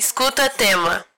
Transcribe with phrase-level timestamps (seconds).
[0.00, 1.09] Escuta tema.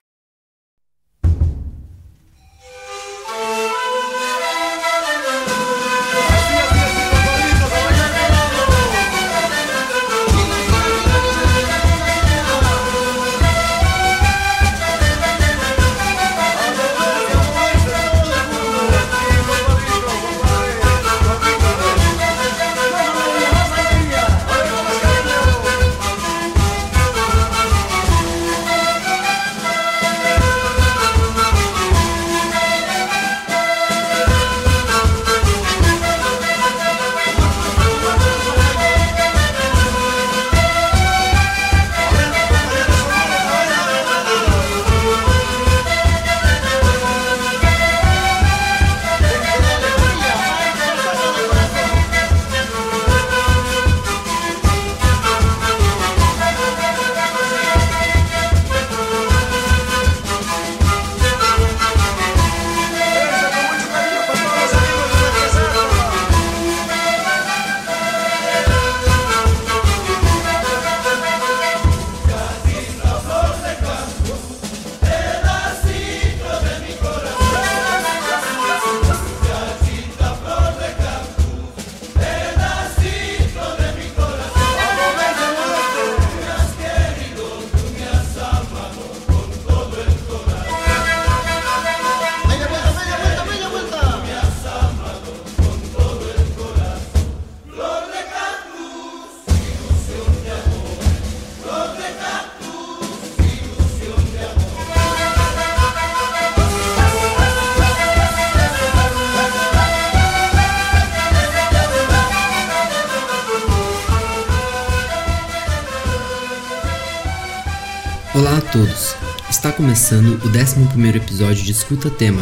[118.35, 119.15] Olá a todos!
[119.51, 122.41] Está começando o 11º episódio de Escuta Tema,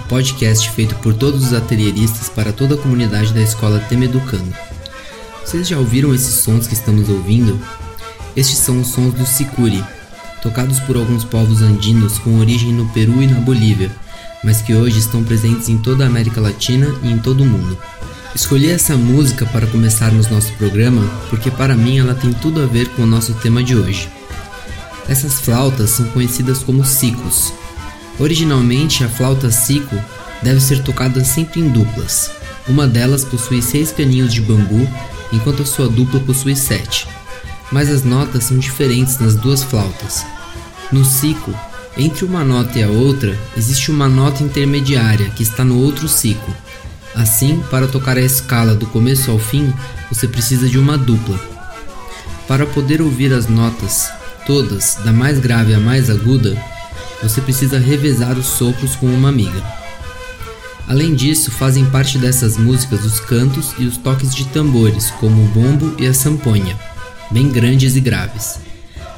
[0.00, 4.54] o podcast feito por todos os atelieristas para toda a comunidade da escola Tema Educando.
[5.42, 7.58] Vocês já ouviram esses sons que estamos ouvindo?
[8.36, 9.82] Estes são os sons do sicuri,
[10.42, 13.90] tocados por alguns povos andinos com origem no Peru e na Bolívia,
[14.44, 17.78] mas que hoje estão presentes em toda a América Latina e em todo o mundo.
[18.34, 22.90] Escolhi essa música para começarmos nosso programa porque para mim ela tem tudo a ver
[22.90, 24.10] com o nosso tema de hoje.
[25.08, 27.52] Essas flautas são conhecidas como sicos.
[28.18, 29.96] Originalmente, a flauta sico
[30.42, 32.30] deve ser tocada sempre em duplas.
[32.66, 34.88] Uma delas possui seis caninhos de bambu,
[35.32, 37.06] enquanto a sua dupla possui sete.
[37.70, 40.24] Mas as notas são diferentes nas duas flautas.
[40.90, 41.52] No sico,
[41.96, 46.54] entre uma nota e a outra, existe uma nota intermediária que está no outro sico.
[47.14, 49.72] Assim, para tocar a escala do começo ao fim,
[50.10, 51.38] você precisa de uma dupla.
[52.48, 54.08] Para poder ouvir as notas
[54.46, 56.56] todas, da mais grave à mais aguda,
[57.22, 59.62] você precisa revezar os sopros com uma amiga.
[60.86, 65.48] Além disso, fazem parte dessas músicas os cantos e os toques de tambores, como o
[65.48, 66.78] bombo e a samponha,
[67.30, 68.58] bem grandes e graves.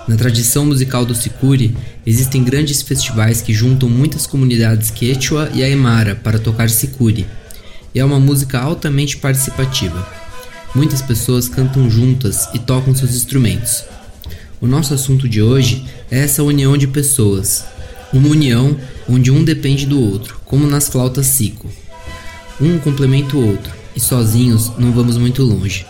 [0.06, 1.76] Na tradição musical do Sicuri,
[2.06, 7.26] existem grandes festivais que juntam muitas comunidades quechua e aimara para tocar Sicuri,
[7.92, 10.06] e é uma música altamente participativa.
[10.72, 13.82] Muitas pessoas cantam juntas e tocam seus instrumentos.
[14.58, 17.64] O nosso assunto de hoje é essa união de pessoas.
[18.10, 18.74] Uma união
[19.06, 21.70] onde um depende do outro, como nas flautas sico.
[22.58, 25.84] Um complementa o outro, e sozinhos não vamos muito longe.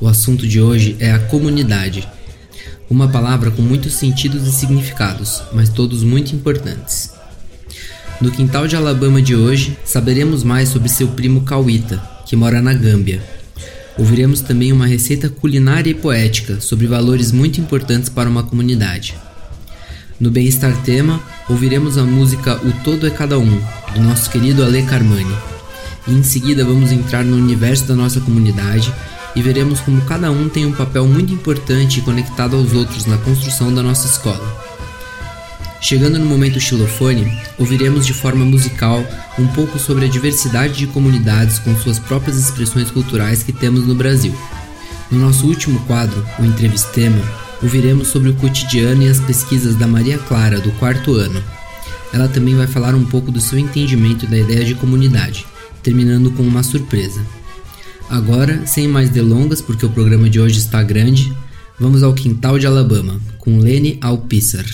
[0.00, 2.06] O assunto de hoje é a comunidade.
[2.88, 7.10] Uma palavra com muitos sentidos e significados, mas todos muito importantes.
[8.20, 12.72] No quintal de Alabama de hoje, saberemos mais sobre seu primo Cauita, que mora na
[12.72, 13.20] Gâmbia.
[13.98, 19.14] Ouviremos também uma receita culinária e poética sobre valores muito importantes para uma comunidade.
[20.20, 23.60] No Bem-Estar Tema, ouviremos a música O Todo é Cada Um,
[23.94, 25.36] do nosso querido Ale Carmani.
[26.06, 28.92] E em seguida vamos entrar no universo da nossa comunidade
[29.34, 33.18] e veremos como cada um tem um papel muito importante e conectado aos outros na
[33.18, 34.65] construção da nossa escola.
[35.86, 39.06] Chegando no momento xilofone, ouviremos de forma musical
[39.38, 43.94] um pouco sobre a diversidade de comunidades com suas próprias expressões culturais que temos no
[43.94, 44.34] Brasil.
[45.12, 47.22] No nosso último quadro, o Entrevistema,
[47.62, 51.40] ouviremos sobre o cotidiano e as pesquisas da Maria Clara, do quarto ano.
[52.12, 55.46] Ela também vai falar um pouco do seu entendimento da ideia de comunidade,
[55.84, 57.24] terminando com uma surpresa.
[58.10, 61.32] Agora, sem mais delongas, porque o programa de hoje está grande,
[61.78, 64.66] vamos ao quintal de Alabama, com Lene Alpissar.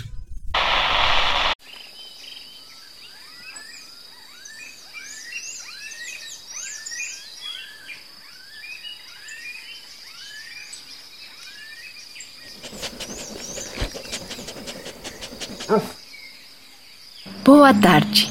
[17.62, 18.28] Boa tarde.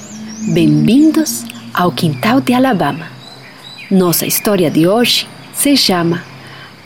[0.53, 3.07] Bem-vindos ao Quintal de Alabama.
[3.89, 6.21] Nossa história de hoje se chama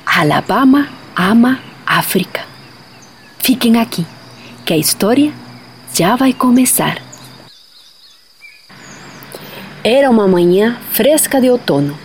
[0.05, 2.43] Alabama ama África.
[3.39, 4.05] Fiquem aqui,
[4.63, 5.33] que a história
[5.91, 7.01] já vai começar.
[9.83, 11.97] Era uma manhã fresca de outono.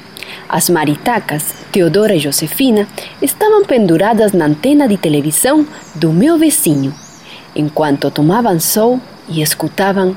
[0.49, 2.89] As maritacas, Teodora e Josefina,
[3.21, 6.95] estavam penduradas na antena de televisão do meu vizinho,
[7.55, 8.99] enquanto tomavam sol
[9.29, 10.17] e escutavam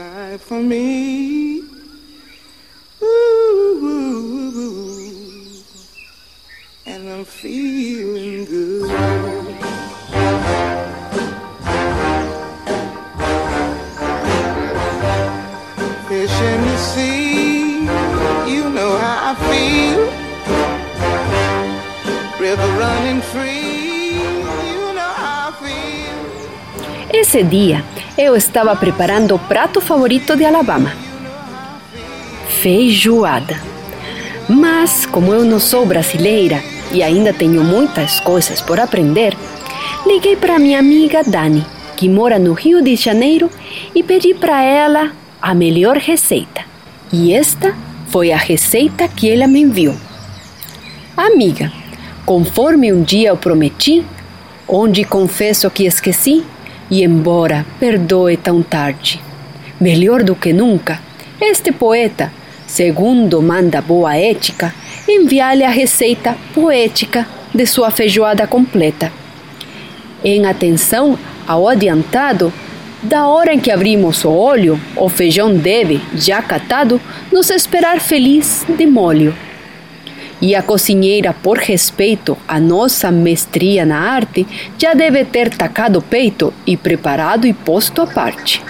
[0.00, 1.60] Life for me.
[3.02, 4.46] Ooh.
[6.86, 8.90] And I'm feeling good.
[16.08, 17.80] Fish in the sea,
[18.50, 20.00] you know how I feel.
[22.40, 23.59] River running free,
[27.30, 27.84] Esse dia,
[28.18, 30.92] eu estava preparando o prato favorito de Alabama:
[32.60, 33.56] feijoada.
[34.48, 36.60] Mas, como eu não sou brasileira
[36.90, 39.36] e ainda tenho muitas coisas por aprender,
[40.04, 41.64] liguei para minha amiga Dani,
[41.96, 43.48] que mora no Rio de Janeiro,
[43.94, 46.62] e pedi para ela a melhor receita.
[47.12, 47.76] E esta
[48.08, 49.94] foi a receita que ela me enviou.
[51.16, 51.72] Amiga,
[52.26, 54.04] conforme um dia eu prometi,
[54.66, 56.44] onde confesso que esqueci,
[56.90, 59.22] e embora perdoe tão tarde.
[59.80, 61.00] Melhor do que nunca,
[61.40, 62.32] este poeta,
[62.66, 64.74] segundo manda boa ética,
[65.08, 69.12] envia-lhe a receita poética de sua feijoada completa.
[70.22, 72.52] Em atenção ao adiantado,
[73.02, 77.00] da hora em que abrimos o olho, o feijão deve, já catado,
[77.32, 79.34] nos esperar feliz de molho.
[80.40, 84.46] E a cozinheira, por respeito à nossa mestria na arte,
[84.78, 88.62] já deve ter tacado o peito e preparado e posto à parte.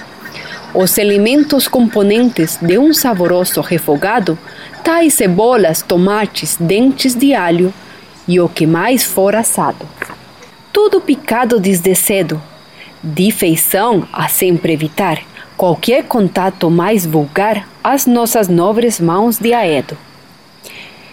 [0.74, 4.38] Os elementos componentes de um saboroso refogado,
[4.82, 7.72] tais cebolas, tomates, dentes de alho
[8.26, 9.86] e o que mais for assado.
[10.72, 12.40] Tudo picado desde cedo,
[13.02, 15.20] de feição a sempre evitar
[15.56, 19.96] qualquer contato mais vulgar às nossas nobres mãos de Aedo.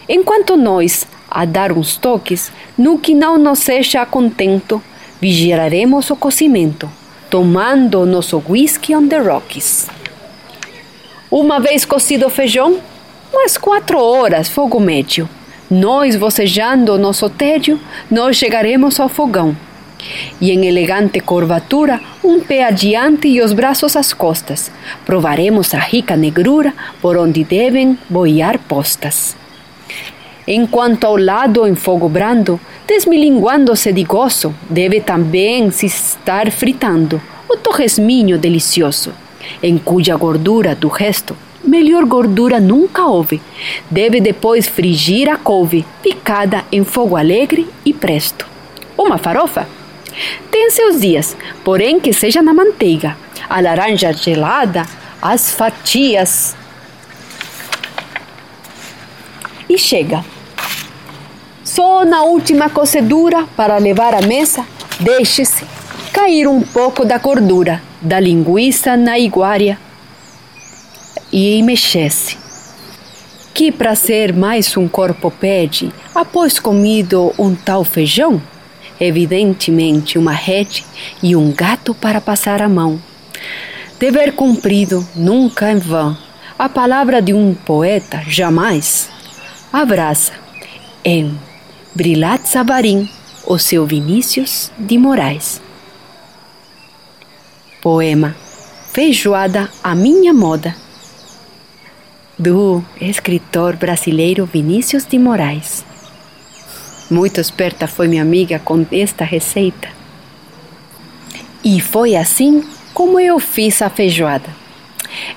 [0.10, 4.82] Enquanto nós, a dar uns toques, no que não nos seja contento,
[5.20, 6.90] vigiaremos o cozimento,
[7.30, 9.88] tomando nosso whisky on the rocks.
[11.30, 12.80] Uma vez cozido o feijão,
[13.34, 15.28] umas quatro horas, fogo médio.
[15.70, 17.78] Nós, vocejando nosso tédio,
[18.10, 19.58] nós chegaremos ao fogão.
[20.40, 24.72] E em elegante curvatura, um pé adiante e os braços às costas,
[25.06, 29.36] provaremos a rica negrura por onde devem boiar postas
[30.48, 37.58] enquanto ao lado em fogo brando, desmilinguando-se de gozo, deve também se estar fritando o
[37.58, 39.14] torresminho delicioso,
[39.62, 41.36] em cuja gordura do resto
[41.68, 43.42] melhor gordura nunca houve.
[43.92, 48.48] Deve depois frigir a couve, picada em fogo alegre e presto.
[48.98, 49.68] Uma farofa?
[50.50, 53.16] Tem seus dias, porém que seja na manteiga.
[53.48, 54.86] A laranja gelada,
[55.22, 56.56] as fatias.
[59.70, 60.24] E chega.
[61.78, 64.66] Só na última cozedura para levar à mesa,
[65.00, 65.64] deixe-se
[66.12, 69.78] cair um pouco da gordura da linguiça na iguaria
[71.32, 72.36] e mexe-se.
[73.54, 78.42] Que prazer mais um corpo pede após comido um tal feijão?
[79.00, 80.84] Evidentemente, uma rede
[81.22, 83.00] e um gato para passar a mão.
[84.00, 86.18] Dever cumprido, nunca em vão.
[86.58, 89.12] A palavra de um poeta, jamais.
[89.72, 90.34] Abraça
[91.06, 91.38] em
[91.98, 93.10] Brilat Savarim,
[93.44, 95.60] o seu Vinícius de Moraes.
[97.82, 98.36] Poema
[98.94, 100.76] Feijoada à Minha Moda,
[102.38, 105.84] do escritor brasileiro Vinícius de Moraes.
[107.10, 109.90] Muito esperta foi minha amiga com esta receita.
[111.64, 112.64] E foi assim
[112.94, 114.56] como eu fiz a feijoada.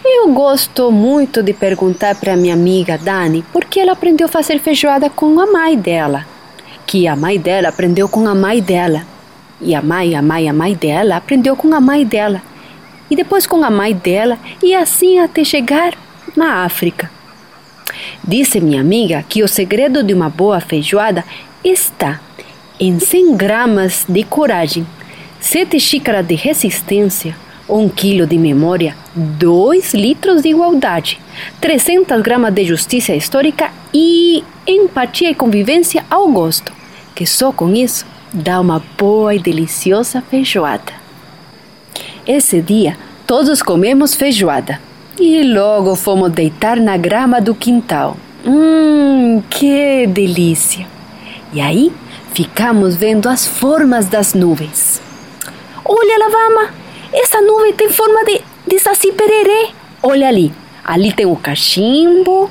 [0.05, 4.59] Eu gosto muito de perguntar para minha amiga Dani por que ela aprendeu a fazer
[4.59, 6.27] feijoada com a mãe dela
[6.91, 9.07] que a mãe dela aprendeu com a mãe dela.
[9.61, 12.43] E a mãe, a mãe, a mãe dela aprendeu com a mãe dela.
[13.09, 15.95] e depois com a mãe dela e assim até chegar
[16.37, 17.09] na África.
[18.25, 21.25] Disse minha amiga que o segredo de uma boa feijoada
[21.63, 22.21] está
[22.79, 24.87] em 100 gramas de coragem,
[25.41, 27.37] 7 xícaras de resistência,
[27.69, 31.21] 1 quilo de memória, 2 litros de igualdade,
[31.61, 36.80] 300 gramas de justiça histórica e empatia e convivência ao gosto,
[37.21, 40.91] que só com isso dá uma boa e deliciosa feijoada.
[42.27, 42.97] Esse dia,
[43.27, 44.81] todos comemos feijoada
[45.19, 48.17] e logo fomos deitar na grama do quintal.
[48.43, 50.87] Hum, que delícia!
[51.53, 51.93] E aí
[52.33, 55.03] ficamos vendo as formas das nuvens.
[55.85, 56.71] Olha, Lavama,
[57.13, 59.69] essa nuvem tem forma de, de saci pererê.
[60.03, 62.51] Olha ali, ali tem o cachimbo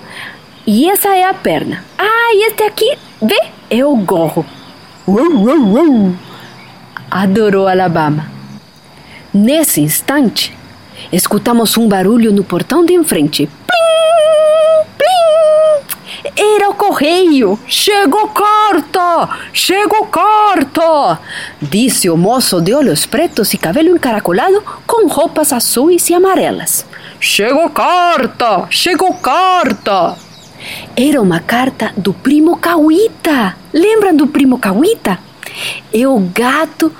[0.67, 1.83] e essa é a perna.
[1.97, 3.39] Ah, e este aqui, vê,
[3.71, 4.45] é o gorro.
[7.09, 8.29] Adorou Alabama.
[9.33, 10.55] Nesse instante,
[11.11, 13.49] escutamos um barulho no portão de enfrente.
[16.35, 17.59] Era o correio!
[17.67, 19.29] Chegou carta!
[19.51, 21.19] Chegou carta!
[21.61, 26.85] Disse o moço de olhos pretos e cabelo encaracolado com roupas azuis e amarelas.
[27.19, 28.67] Chegou carta!
[28.69, 30.28] Chegou carta!
[30.95, 33.55] Era uma carta do primo Cauita.
[33.73, 35.19] Lembram do primo Cauita?
[35.93, 36.91] É o gato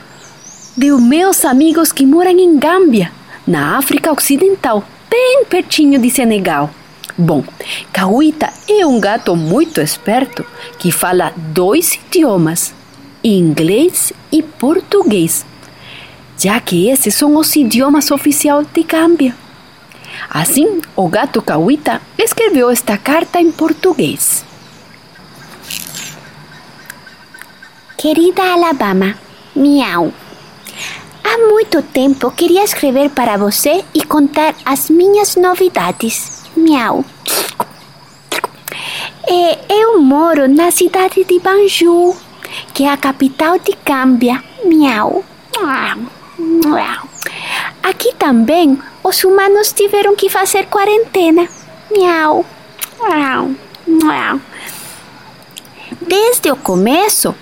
[0.77, 3.11] de meus amigos que moram em Gâmbia,
[3.45, 6.69] na África Ocidental, bem pertinho de Senegal.
[7.17, 7.43] Bom,
[7.91, 10.45] Cauita é um gato muito esperto
[10.77, 12.73] que fala dois idiomas,
[13.21, 15.45] inglês e português,
[16.37, 19.35] já que esses são os idiomas oficiais de Gâmbia.
[20.29, 24.43] Assim, o gato Cauita escreveu esta carta em português.
[27.97, 29.15] Querida Alabama,
[29.55, 30.11] miau.
[31.23, 36.43] Há muito tempo queria escrever para você e contar as minhas novidades.
[36.55, 37.05] Miau.
[39.27, 42.17] É, eu moro na cidade de Banjul,
[42.73, 44.43] que é a capital de Gâmbia.
[44.65, 45.23] Miau.
[47.81, 51.47] Aqui também os humanos tiveram que fazer quarentena.
[51.91, 52.45] Miau.
[56.01, 57.33] Desde o começo,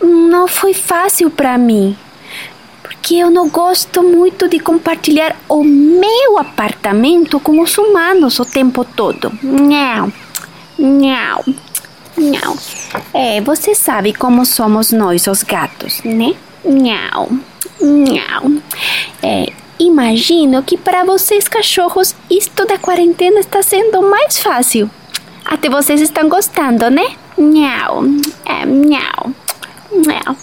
[0.00, 1.96] não foi fácil para mim,
[2.82, 8.84] porque eu não gosto muito de compartilhar o meu apartamento com os humanos o tempo
[8.84, 9.32] todo.
[9.42, 10.12] Não,
[10.78, 11.44] não,
[12.16, 12.58] não.
[13.14, 16.34] É, você sabe como somos nós, os gatos, né?
[16.64, 17.40] Não,
[17.80, 18.62] não.
[19.22, 24.90] É, imagino que para vocês, cachorros, isto da quarentena está sendo mais fácil.
[25.44, 27.16] Até vocês estão gostando, né?
[27.36, 29.34] Não, é, não.
[29.92, 30.36] Não.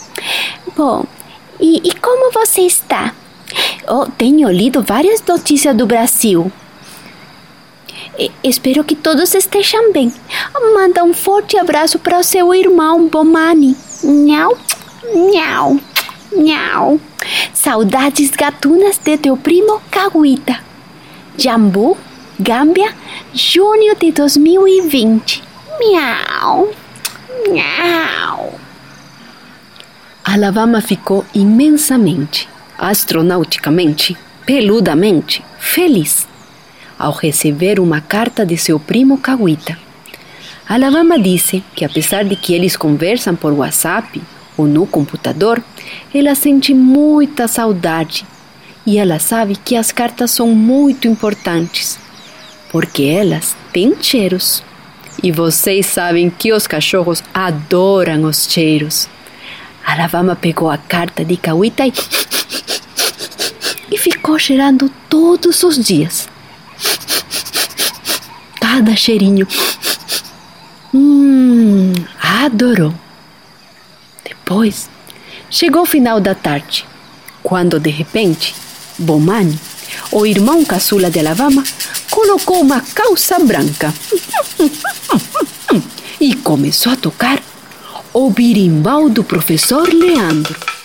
[0.76, 1.06] Bom,
[1.60, 3.14] e, e como você está?
[3.88, 6.52] Oh, tenho lido várias notícias do Brasil.
[8.18, 10.14] E, espero que todos estejam bem.
[10.74, 13.76] Manda um forte abraço para o seu irmão Bomani.
[14.04, 14.58] Nhau,
[15.34, 15.80] nhau,
[16.36, 17.00] nhau.
[17.54, 20.60] Saudades gatunas de teu primo Caguita.
[21.38, 21.98] Jambu,
[22.40, 22.94] Gâmbia,
[23.34, 25.44] junho de 2020.
[25.80, 26.70] Miau,
[27.50, 28.60] miau.
[30.24, 36.28] Alabama ficou imensamente, astronauticamente, peludamente feliz
[37.00, 39.78] ao receber uma carta de seu primo Kawita.
[40.68, 44.22] Alabama disse que, apesar de que eles conversam por WhatsApp
[44.60, 45.64] ou no computador,
[46.14, 48.26] ela sente muita saudade
[48.86, 51.98] e ela sabe que as cartas são muito importantes,
[52.70, 54.62] porque elas têm cheiros.
[55.24, 59.08] E vocês sabem que os cachorros adoram os cheiros.
[59.86, 61.94] Alabama pegou a carta de Cauita e,
[63.92, 66.28] e ficou cheirando todos os dias.
[68.60, 69.48] Cada cheirinho.
[70.94, 72.94] Hum, adorou.
[74.50, 74.90] Depois,
[75.48, 76.84] chegou o final da tarde,
[77.44, 78.56] quando de repente,
[78.98, 79.60] Bomani,
[80.12, 81.64] o irmão caçula de Alabama,
[82.10, 83.94] colocou uma calça branca
[86.20, 87.40] e começou a tocar
[88.12, 90.79] o birimbau do professor Leandro.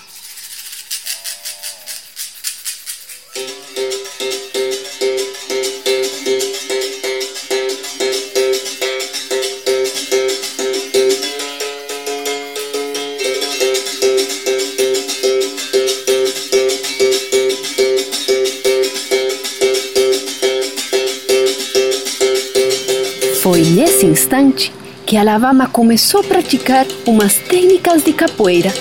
[25.15, 28.73] Que Alabama começou a praticar umas técnicas de capoeira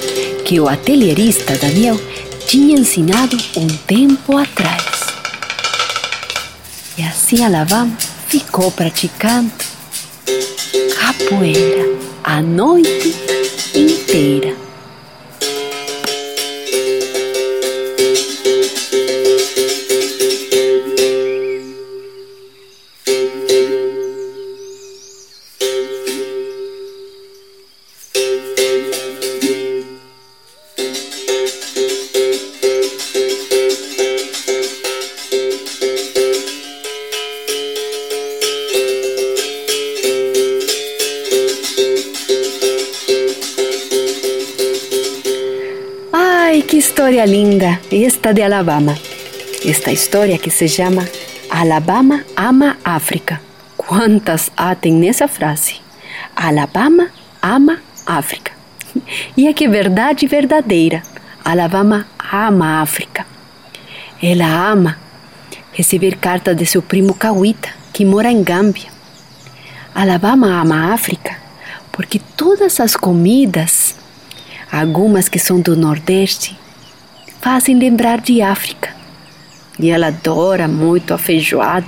[0.44, 1.96] que o atelierista Daniel
[2.48, 4.84] tinha ensinado um tempo atrás.
[6.98, 7.96] E assim Alabama
[8.28, 9.52] ficou praticando
[11.00, 11.86] capoeira
[12.24, 13.14] a noite
[13.76, 14.63] inteira.
[47.92, 48.94] Esta de Alabama.
[49.66, 51.08] Esta história que se chama
[51.50, 53.42] Alabama ama África.
[53.78, 55.76] Quantas A tem nessa frase?
[56.36, 57.10] Alabama
[57.42, 58.52] ama África.
[59.38, 61.02] E é que verdade verdadeira.
[61.44, 63.26] Alabama ama África.
[64.22, 64.98] Ela ama
[65.72, 68.90] receber cartas de seu primo Cauita, que mora em Gâmbia.
[69.96, 71.38] Alabama ama África
[71.92, 73.96] porque todas as comidas
[74.74, 76.58] Algumas que são do Nordeste
[77.44, 78.90] fazem lembrar de África.
[79.78, 81.86] E ela adora muito a feijoada.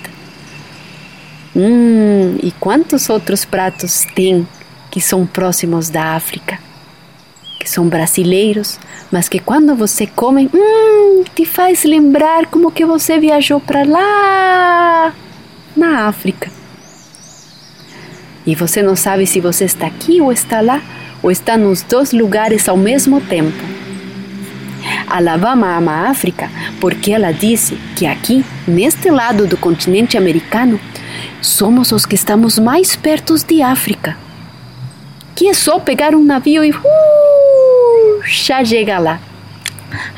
[1.56, 4.46] Hum, e quantos outros pratos tem
[4.92, 6.60] que são próximos da África?
[7.58, 8.78] Que são brasileiros,
[9.10, 15.14] mas que quando você come, hum, te faz lembrar como que você viajou para lá
[15.74, 16.52] na África.
[18.46, 20.82] E você não sabe se você está aqui ou está lá
[21.24, 23.85] ou está nos dois lugares ao mesmo tempo.
[25.08, 30.80] Alabama ama a África porque ela disse que aqui, neste lado do continente americano,
[31.42, 34.18] somos os que estamos mais perto de África.
[35.36, 39.20] Que é só pegar um navio e uh, já chega lá.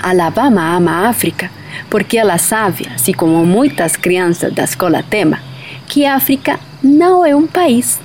[0.01, 1.49] Alabama ama a África
[1.89, 5.39] porque ela sabe, assim como muitas crianças da escola tema,
[5.87, 7.99] que África não é um país.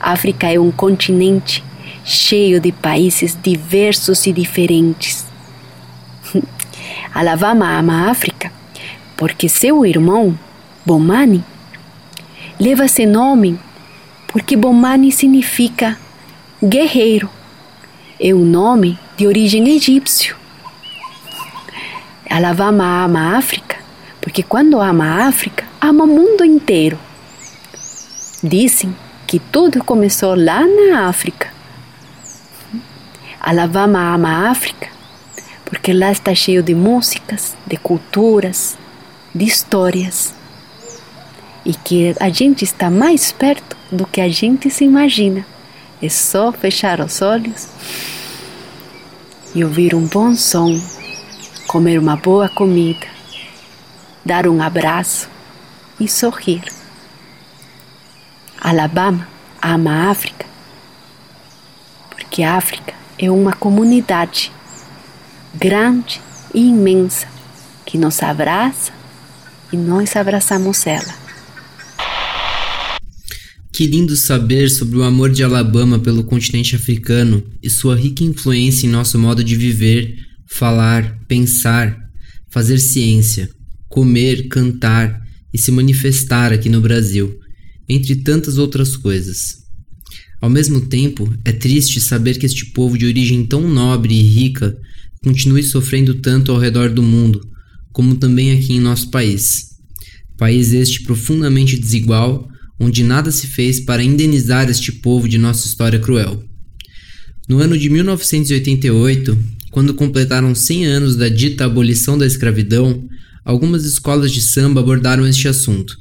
[0.00, 1.64] África é um continente
[2.04, 5.27] cheio de países diversos e diferentes.
[7.14, 8.52] Alabama ama a África
[9.16, 10.38] porque seu irmão,
[10.84, 11.44] Bomani,
[12.58, 13.58] leva esse nome
[14.28, 15.98] porque Bomani significa
[16.62, 17.28] guerreiro.
[18.20, 20.36] É um nome de origem egípcio.
[22.30, 23.76] Alabama ama a África
[24.20, 26.98] porque quando ama a África, ama o mundo inteiro.
[28.42, 28.94] Dizem
[29.26, 31.58] que tudo começou lá na África
[33.48, 34.88] Alabama ama a África
[35.68, 38.76] porque lá está cheio de músicas, de culturas,
[39.34, 40.34] de histórias.
[41.64, 45.44] E que a gente está mais perto do que a gente se imagina.
[46.00, 47.68] É só fechar os olhos
[49.54, 50.80] e ouvir um bom som,
[51.66, 53.06] comer uma boa comida,
[54.24, 55.28] dar um abraço
[56.00, 56.62] e sorrir.
[58.60, 59.28] Alabama
[59.60, 60.48] ama a África
[62.28, 64.52] porque a África é uma comunidade
[65.58, 66.20] grande
[66.54, 67.26] e imensa
[67.84, 68.92] que nos abraça
[69.72, 71.18] e nós abraçamos ela.
[73.72, 78.86] Que lindo saber sobre o amor de Alabama pelo continente africano e sua rica influência
[78.86, 80.16] em nosso modo de viver,
[80.46, 81.96] falar, pensar,
[82.48, 83.48] fazer ciência,
[83.88, 85.20] comer, cantar
[85.52, 87.36] e se manifestar aqui no Brasil,
[87.88, 89.58] entre tantas outras coisas.
[90.40, 94.76] Ao mesmo tempo, é triste saber que este povo de origem tão nobre e rica
[95.22, 97.40] continue sofrendo tanto ao redor do mundo,
[97.92, 99.68] como também aqui em nosso país.
[100.36, 105.98] País este profundamente desigual, onde nada se fez para indenizar este povo de nossa história
[105.98, 106.42] cruel.
[107.48, 109.36] No ano de 1988,
[109.70, 113.04] quando completaram 100 anos da dita abolição da escravidão,
[113.44, 115.96] algumas escolas de samba abordaram este assunto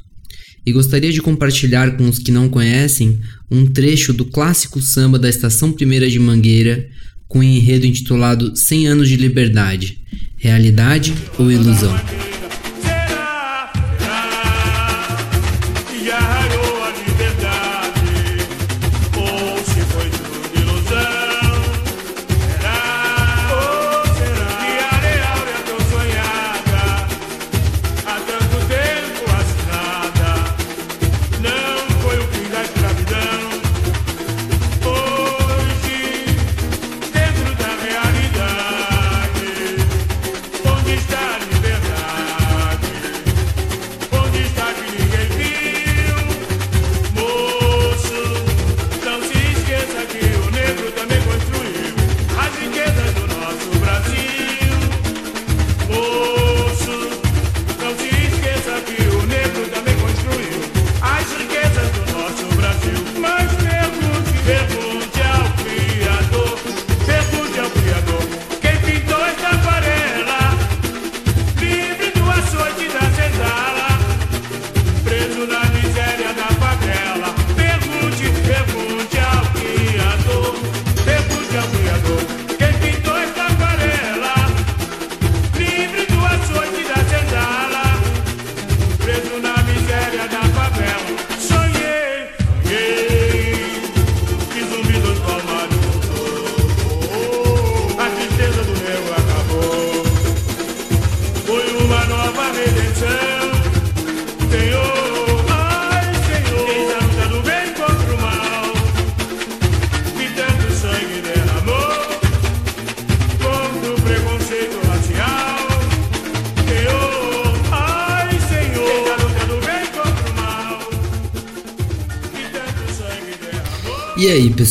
[0.68, 5.30] e gostaria de compartilhar com os que não conhecem um trecho do clássico samba da
[5.30, 6.86] Estação Primeira de Mangueira,
[7.28, 10.00] com o enredo intitulado 100 anos de liberdade,
[10.38, 11.94] realidade ou ilusão.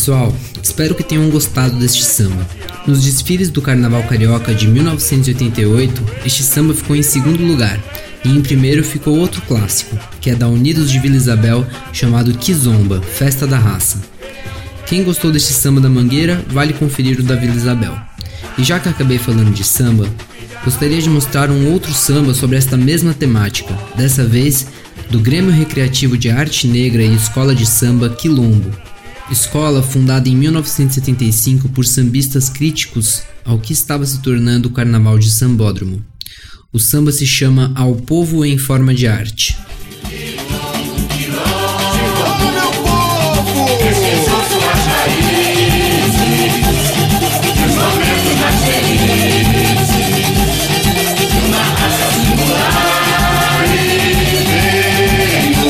[0.06, 0.32] Pessoal?
[0.62, 2.46] Espero que tenham gostado deste samba.
[2.86, 7.80] Nos desfiles do Carnaval Carioca de 1988, este samba ficou em segundo lugar,
[8.24, 13.02] e em primeiro ficou outro clássico, que é da Unidos de Vila Isabel, chamado Kizomba,
[13.02, 14.00] Festa da Raça.
[14.86, 17.98] Quem gostou deste samba da Mangueira, vale conferir o da Vila Isabel.
[18.56, 20.08] E já que acabei falando de samba,
[20.64, 24.68] gostaria de mostrar um outro samba sobre esta mesma temática, dessa vez
[25.10, 28.70] do Grêmio Recreativo de Arte Negra e Escola de Samba Quilombo.
[29.30, 35.30] Escola fundada em 1975 por sambistas críticos ao que estava se tornando o Carnaval de
[35.30, 36.02] Sambódromo.
[36.72, 39.56] O samba se chama Ao Povo em Forma de Arte.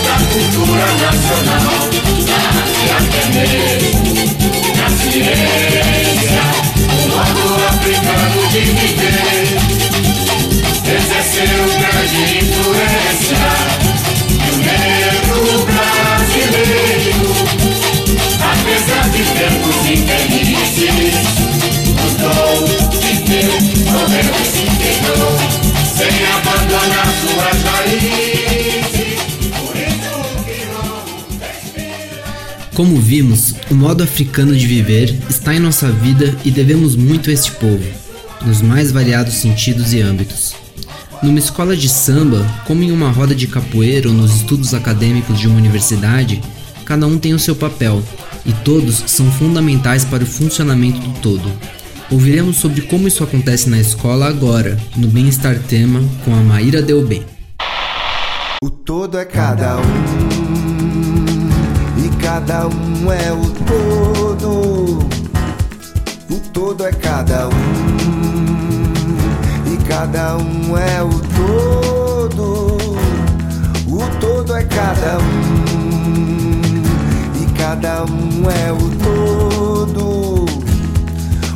[0.25, 1.89] cultura nacional,
[2.97, 4.01] até mesmo
[4.77, 6.43] na ciência,
[6.91, 9.91] o modo africano de viver
[10.91, 13.43] exerceu grande influência
[14.29, 17.31] e o negro brasileiro,
[18.51, 21.15] apesar de tempos infelizes,
[22.01, 22.53] lutou,
[22.99, 23.53] viveu,
[23.91, 25.35] morreu e se quebrou,
[25.95, 28.40] sem abandonar suas raízes.
[32.81, 37.33] Como vimos, o modo africano de viver está em nossa vida e devemos muito a
[37.33, 37.85] este povo,
[38.43, 40.55] nos mais variados sentidos e âmbitos.
[41.21, 45.47] Numa escola de samba, como em uma roda de capoeira ou nos estudos acadêmicos de
[45.47, 46.41] uma universidade,
[46.83, 48.01] cada um tem o seu papel
[48.47, 51.51] e todos são fundamentais para o funcionamento do todo.
[52.09, 57.23] Ouviremos sobre como isso acontece na escola agora, no Bem-Estar Tema, com a Maíra Delbem.
[58.63, 60.30] O todo é cada um
[62.21, 64.99] cada um é o todo.
[66.29, 67.51] O todo é cada um
[69.65, 72.77] e cada um é o todo.
[73.87, 76.81] O todo é cada um
[77.41, 80.45] e cada um é o todo.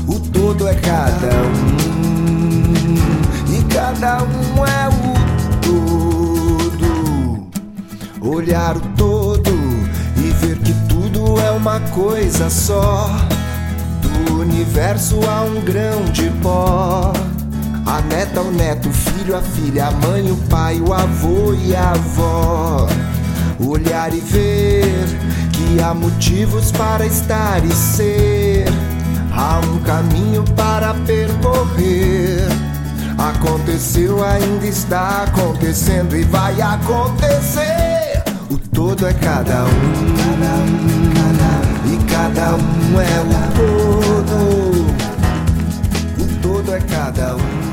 [0.08, 2.65] O todo é cada um
[3.49, 5.13] e cada um é o
[5.62, 7.47] todo.
[8.21, 9.64] Olhar o todo
[10.65, 13.10] que tudo é uma coisa só.
[14.01, 17.13] Do universo há um grão de pó.
[17.86, 21.75] A neta, o neto, o filho, a filha, a mãe, o pai, o avô e
[21.75, 22.88] a avó.
[23.60, 24.86] Olhar e ver
[25.54, 28.65] que há motivos para estar e ser.
[29.32, 32.47] Há um caminho para percorrer.
[33.17, 38.23] Aconteceu, ainda está acontecendo e vai acontecer.
[38.49, 44.36] O todo é cada um, cada e cada um é o todo.
[46.19, 47.65] O todo é cada um.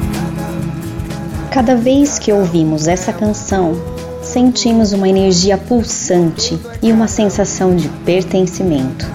[1.50, 3.74] Cada vez que ouvimos essa canção,
[4.22, 9.06] sentimos uma energia pulsante e uma sensação de pertencimento,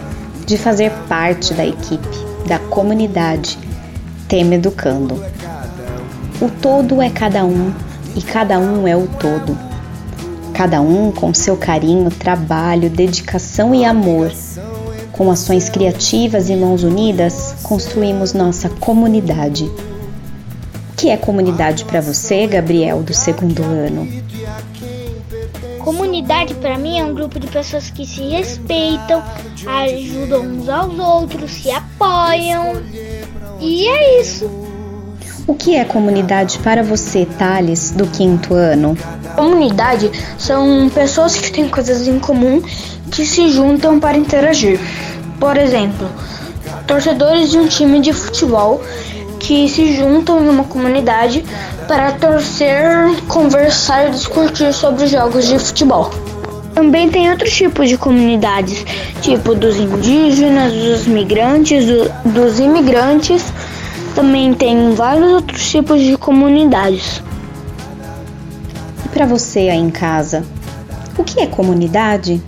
[0.45, 3.57] de fazer parte da equipe, da comunidade,
[4.27, 5.23] Tema Educando.
[6.39, 7.73] O todo é cada um
[8.15, 9.57] e cada um é o todo.
[10.57, 14.31] Cada um com seu carinho, trabalho, dedicação e amor.
[15.11, 19.65] Com ações criativas e mãos unidas, construímos nossa comunidade.
[19.65, 24.07] O que é comunidade para você, Gabriel, do segundo ano?
[25.77, 29.21] Comunidade para mim é um grupo de pessoas que se respeitam,
[29.63, 32.81] ajudam uns aos outros, se apoiam.
[33.59, 34.66] E é isso.
[35.47, 38.97] O que é comunidade para você, Thales, do quinto ano?
[39.33, 42.62] Comunidade são pessoas que têm coisas em comum
[43.10, 44.77] que se juntam para interagir.
[45.39, 46.10] Por exemplo,
[46.86, 48.83] torcedores de um time de futebol
[49.39, 51.45] que se juntam em uma comunidade
[51.88, 56.12] para torcer, conversar e discutir sobre jogos de futebol.
[56.73, 58.86] Também tem outros tipos de comunidades,
[59.21, 63.45] tipo dos indígenas, dos migrantes, do, dos imigrantes.
[64.17, 67.21] Também tem vários outros tipos de comunidades.
[69.06, 70.43] E para você aí em casa,
[71.15, 72.41] o que é comunidade?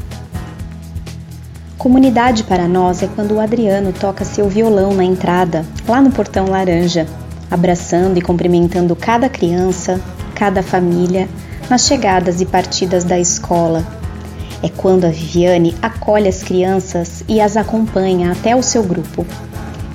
[1.78, 6.48] Comunidade para nós é quando o Adriano toca seu violão na entrada, lá no portão
[6.48, 7.06] laranja,
[7.52, 10.02] abraçando e cumprimentando cada criança,
[10.34, 11.30] cada família,
[11.70, 13.86] nas chegadas e partidas da escola.
[14.64, 19.24] É quando a Viviane acolhe as crianças e as acompanha até o seu grupo.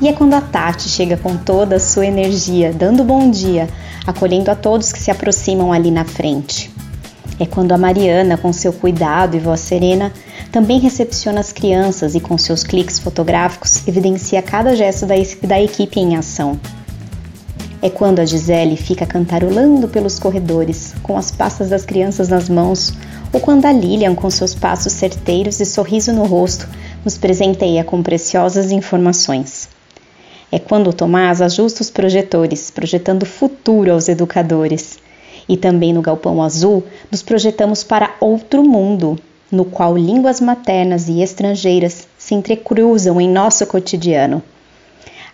[0.01, 3.69] E é quando a Tati chega com toda a sua energia, dando bom dia,
[4.07, 6.71] acolhendo a todos que se aproximam ali na frente.
[7.39, 10.13] É quando a Mariana, com seu cuidado e voz serena,
[10.53, 15.99] também recepciona as crianças e, com seus cliques fotográficos, evidencia cada gesto da, da equipe
[15.99, 16.59] em ação.
[17.81, 22.93] É quando a Gisele fica cantarolando pelos corredores, com as pastas das crianças nas mãos,
[23.33, 26.69] ou quando a Lilian, com seus passos certeiros e sorriso no rosto,
[27.05, 29.64] nos presenteia com preciosas informações.
[30.55, 35.01] É quando Tomás ajusta os projetores, projetando futuro aos educadores.
[35.49, 39.19] E também no Galpão Azul, nos projetamos para outro mundo,
[39.51, 44.41] no qual línguas maternas e estrangeiras se entrecruzam em nosso cotidiano.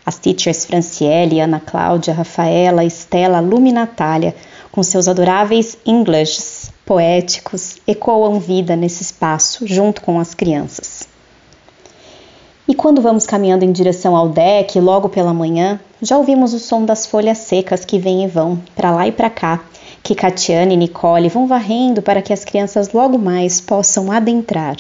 [0.07, 4.35] As teachers Franciele, Ana Cláudia, Rafaela, Estela, Lumi Natália,
[4.73, 11.00] com seus adoráveis Englishes poéticos, ecoam vida nesse espaço junto com as crianças.
[12.71, 16.85] E quando vamos caminhando em direção ao deck, logo pela manhã, já ouvimos o som
[16.85, 19.65] das folhas secas que vêm e vão, para lá e para cá,
[20.05, 24.77] que Catiane e Nicole vão varrendo para que as crianças logo mais possam adentrar.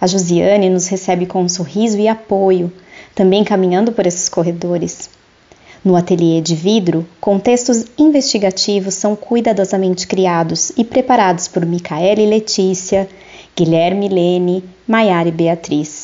[0.00, 2.72] A Josiane nos recebe com um sorriso e apoio,
[3.12, 5.10] também caminhando por esses corredores.
[5.84, 13.08] No ateliê de vidro, contextos investigativos são cuidadosamente criados e preparados por Micaela e Letícia,
[13.56, 16.03] Guilherme e Lene, Maiara e Beatriz.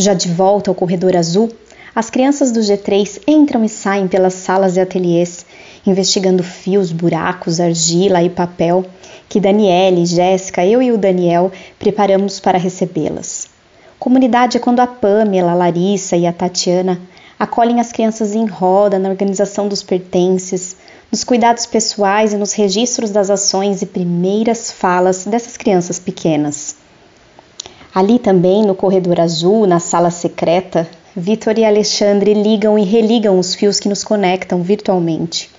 [0.00, 1.50] Já de volta ao corredor azul,
[1.92, 5.44] as crianças do G3 entram e saem pelas salas e ateliês,
[5.84, 8.84] investigando fios, buracos, argila e papel
[9.28, 13.48] que Daniele, Jéssica, eu e o Daniel preparamos para recebê-las.
[13.98, 17.00] Comunidade é quando a Pamela, a Larissa e a Tatiana
[17.36, 20.76] acolhem as crianças em roda na organização dos pertences,
[21.10, 26.76] nos cuidados pessoais e nos registros das ações e primeiras falas dessas crianças pequenas.
[27.94, 33.54] Ali também, no corredor azul, na sala secreta, Vitor e Alexandre ligam e religam os
[33.54, 35.50] fios que nos conectam virtualmente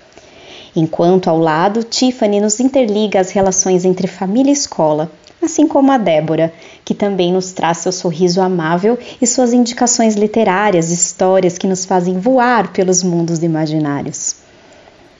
[0.75, 5.11] enquanto ao lado Tiffany nos interliga as relações entre família e escola,
[5.41, 10.91] assim como a Débora, que também nos traz seu sorriso amável e suas indicações literárias,
[10.91, 14.35] histórias que nos fazem voar pelos mundos imaginários.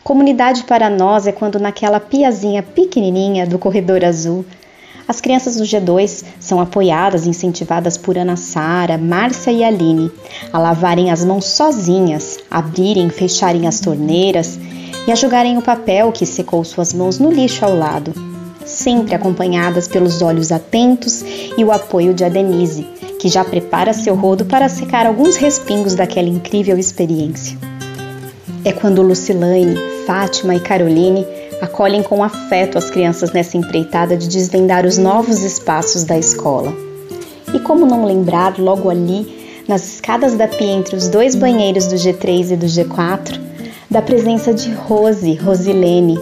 [0.03, 4.45] Comunidade para nós é quando naquela piazinha pequenininha do corredor azul
[5.09, 10.11] as crianças do G2 são apoiadas e incentivadas por Ana Sara, Márcia e Aline
[10.53, 14.59] a lavarem as mãos sozinhas, abrirem e fecharem as torneiras
[15.07, 18.13] e a jogarem o papel que secou suas mãos no lixo ao lado,
[18.63, 21.23] sempre acompanhadas pelos olhos atentos
[21.57, 22.83] e o apoio de Adenise,
[23.19, 27.57] que já prepara seu rodo para secar alguns respingos daquela incrível experiência.
[28.63, 31.25] É quando Lucilane, Fátima e Caroline
[31.61, 36.73] acolhem com afeto as crianças nessa empreitada de desvendar os novos espaços da escola.
[37.53, 41.95] E como não lembrar, logo ali, nas escadas da pia entre os dois banheiros do
[41.95, 43.39] G3 e do G4,
[43.89, 46.19] da presença de Rose, Rosilene,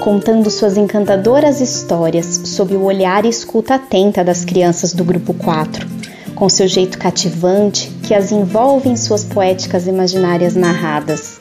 [0.00, 5.86] contando suas encantadoras histórias sob o olhar e escuta atenta das crianças do grupo 4,
[6.34, 11.40] com seu jeito cativante que as envolve em suas poéticas imaginárias narradas.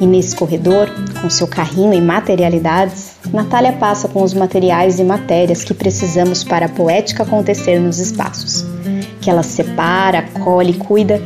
[0.00, 0.88] E nesse corredor,
[1.20, 6.66] com seu carrinho e materialidades, Natália passa com os materiais e matérias que precisamos para
[6.66, 8.64] a poética acontecer nos espaços,
[9.20, 11.20] que ela separa, colhe, cuida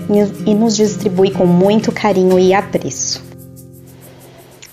[0.45, 3.23] e nos distribui com muito carinho e apreço.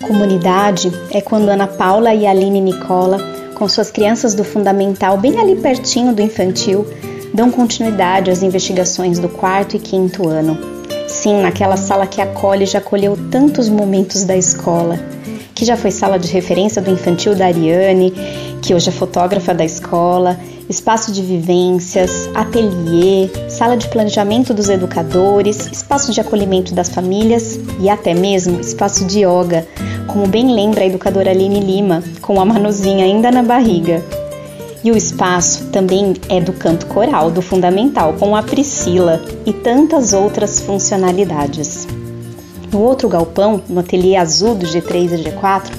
[0.01, 3.19] Comunidade é quando Ana Paula e Aline Nicola,
[3.53, 6.85] com suas crianças do fundamental bem ali pertinho do infantil,
[7.33, 10.80] dão continuidade às investigações do quarto e quinto ano.
[11.11, 14.97] Sim, naquela sala que acolhe já acolheu tantos momentos da escola,
[15.53, 18.11] que já foi sala de referência do infantil da Ariane,
[18.61, 25.67] que hoje é fotógrafa da escola, espaço de vivências, ateliê, sala de planejamento dos educadores,
[25.67, 29.67] espaço de acolhimento das famílias e até mesmo espaço de yoga,
[30.07, 34.01] como bem lembra a educadora Aline Lima, com a Manuzinha ainda na barriga.
[34.83, 40.11] E o espaço também é do canto coral, do fundamental, com a Priscila e tantas
[40.11, 41.87] outras funcionalidades.
[42.71, 45.69] No outro galpão, no ateliê azul do G3 e G4,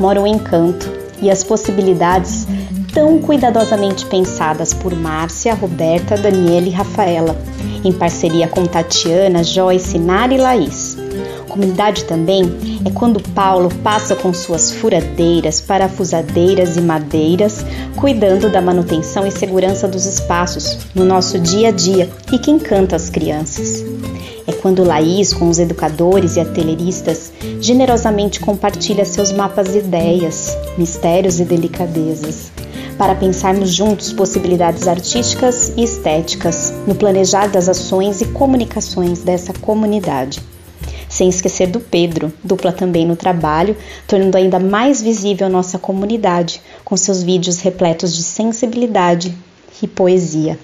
[0.00, 0.90] mora o encanto
[1.22, 2.46] e as possibilidades
[2.92, 7.36] tão cuidadosamente pensadas por Márcia, Roberta, Daniela e Rafaela,
[7.84, 10.96] em parceria com Tatiana, Joyce, Nara e Laís.
[11.48, 12.42] Comunidade também
[12.84, 17.64] é quando Paulo passa com suas furadeiras, parafusadeiras e madeiras,
[17.96, 22.94] cuidando da manutenção e segurança dos espaços no nosso dia a dia e que encanta
[22.94, 23.82] as crianças.
[24.46, 31.40] É quando Laís, com os educadores e atelieristas, generosamente compartilha seus mapas e ideias, mistérios
[31.40, 32.50] e delicadezas,
[32.96, 40.40] para pensarmos juntos possibilidades artísticas e estéticas no planejar das ações e comunicações dessa comunidade.
[41.18, 43.76] Sem esquecer do Pedro, dupla também no trabalho,
[44.06, 49.34] tornando ainda mais visível nossa comunidade, com seus vídeos repletos de sensibilidade
[49.82, 50.56] e poesia.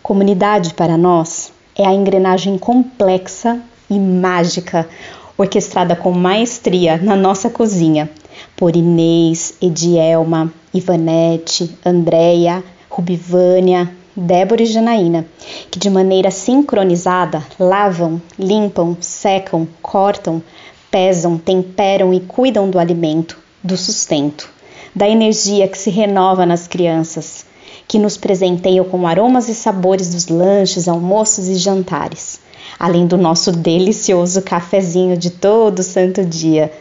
[0.00, 3.60] Comunidade para nós é a engrenagem complexa
[3.90, 4.88] e mágica,
[5.36, 8.08] orquestrada com maestria na nossa cozinha,
[8.54, 15.26] por Inês, Edielma, Ivanete, Andréia, Rubivânia, Débora e Janaína,
[15.72, 20.40] que de maneira sincronizada lavam, limpam, secam, cortam,
[20.88, 24.48] pesam, temperam e cuidam do alimento, do sustento,
[24.94, 27.44] da energia que se renova nas crianças,
[27.88, 32.38] que nos presenteiam com aromas e sabores dos lanches, almoços e jantares,
[32.78, 36.72] além do nosso delicioso cafezinho de todo santo dia.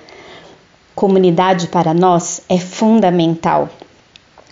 [0.93, 3.69] Comunidade para nós é fundamental.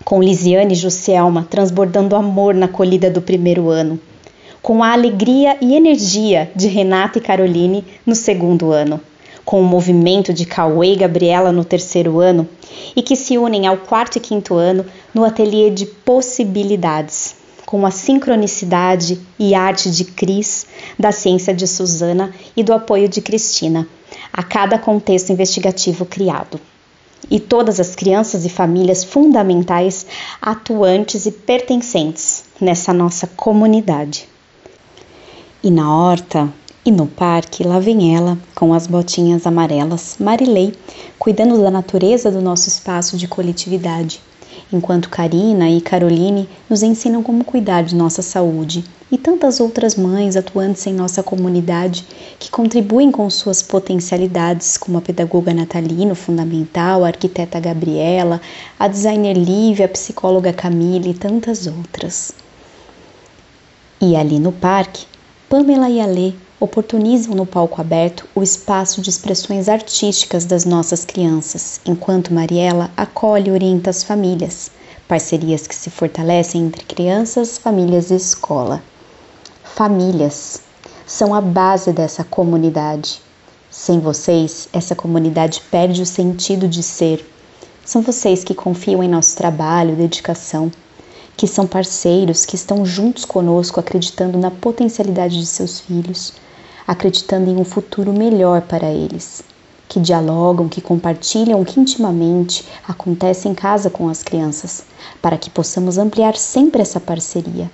[0.03, 3.99] Com Lisiane e Juscelma transbordando amor na acolhida do primeiro ano,
[4.61, 8.99] com a alegria e energia de Renata e Caroline no segundo ano,
[9.45, 12.47] com o movimento de Cauê e Gabriela no terceiro ano.
[12.95, 17.35] E que se unem ao quarto e quinto ano no ateliê de possibilidades,
[17.65, 20.65] com a sincronicidade e arte de Cris,
[20.97, 23.87] da ciência de Susana e do apoio de Cristina,
[24.33, 26.59] a cada contexto investigativo criado.
[27.29, 30.05] E todas as crianças e famílias fundamentais,
[30.41, 34.27] atuantes e pertencentes nessa nossa comunidade.
[35.63, 36.51] E na horta
[36.84, 40.73] e no parque, lá vem ela, com as botinhas amarelas, Marilei,
[41.19, 44.19] cuidando da natureza do nosso espaço de coletividade,
[44.71, 50.38] enquanto Karina e Caroline nos ensinam como cuidar de nossa saúde, e tantas outras mães
[50.38, 52.05] atuantes em nossa comunidade
[52.39, 58.39] que contribuem com suas potencialidades, como a pedagoga Natalino Fundamental, a arquiteta Gabriela,
[58.79, 62.31] a designer Lívia, a psicóloga Camille e tantas outras.
[63.99, 65.05] E ali no parque,
[65.49, 71.82] Pamela e Alê oportunizam no palco aberto o espaço de expressões artísticas das nossas crianças,
[71.84, 74.70] enquanto Mariela acolhe e orienta as famílias,
[75.07, 78.80] parcerias que se fortalecem entre crianças, famílias e escola.
[79.64, 80.62] Famílias
[81.07, 83.20] são a base dessa comunidade.
[83.72, 87.28] Sem vocês, essa comunidade perde o sentido de ser.
[87.84, 90.72] São vocês que confiam em nosso trabalho, dedicação,
[91.36, 96.34] que são parceiros, que estão juntos conosco, acreditando na potencialidade de seus filhos,
[96.88, 99.43] acreditando em um futuro melhor para eles,
[99.88, 104.84] que dialogam, que compartilham que intimamente acontece em casa com as crianças,
[105.21, 107.69] para que possamos ampliar sempre essa parceria,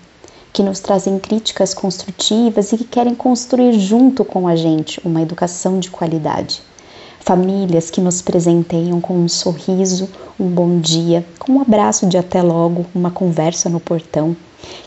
[0.51, 5.80] que nos trazem críticas construtivas e que querem construir junto com a gente uma educação
[5.80, 6.62] de qualidade.
[7.20, 12.41] Famílias que nos presenteiam com um sorriso, um bom dia, com um abraço de até
[12.41, 14.36] logo, uma conversa no portão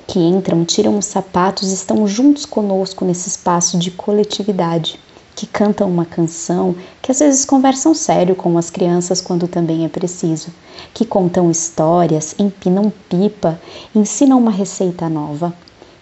[0.06, 4.98] que entram, tiram os sapatos e estão juntos conosco nesse espaço de coletividade,
[5.34, 9.88] que cantam uma canção, que às vezes conversam sério com as crianças quando também é
[9.88, 10.48] preciso,
[10.92, 13.60] que contam histórias, empinam pipa,
[13.94, 15.54] ensinam uma receita nova,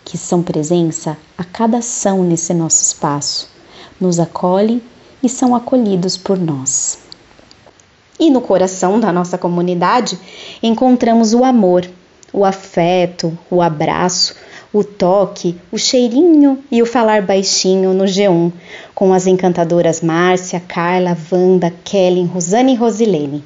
[0.05, 3.51] que são presença a cada ação nesse nosso espaço,
[4.01, 4.81] nos acolhem
[5.23, 6.99] e são acolhidos por nós.
[8.19, 10.19] E no coração da nossa comunidade
[10.63, 11.89] encontramos o amor,
[12.33, 14.35] o afeto, o abraço,
[14.73, 18.53] o toque, o cheirinho e o falar baixinho no G1,
[18.95, 23.45] com as encantadoras Márcia, Carla, Wanda, Kellen, Rosane e Rosilene.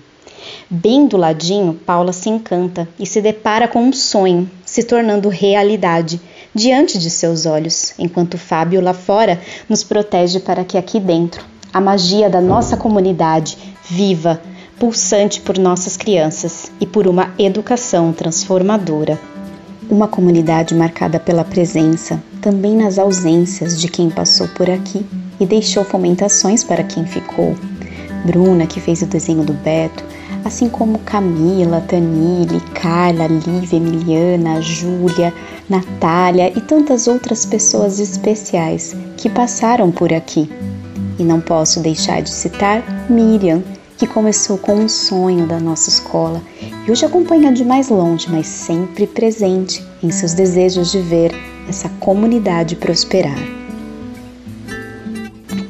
[0.68, 6.20] Bem do ladinho, Paula se encanta e se depara com um sonho se tornando realidade
[6.54, 11.80] diante de seus olhos, enquanto Fábio lá fora nos protege para que aqui dentro a
[11.80, 13.56] magia da nossa comunidade
[13.88, 14.40] viva,
[14.82, 19.16] pulsante por nossas crianças e por uma educação transformadora.
[19.88, 25.06] Uma comunidade marcada pela presença, também nas ausências de quem passou por aqui
[25.38, 27.54] e deixou fomentações para quem ficou.
[28.26, 30.02] Bruna, que fez o desenho do Beto,
[30.44, 35.32] assim como Camila, Tanile, Carla, Lívia, Emiliana, Júlia,
[35.70, 40.50] Natália e tantas outras pessoas especiais que passaram por aqui.
[41.20, 43.62] E não posso deixar de citar Miriam,
[44.02, 46.42] que começou com um sonho da nossa escola
[46.84, 51.32] e hoje acompanha de mais longe, mas sempre presente em seus desejos de ver
[51.68, 53.38] essa comunidade prosperar.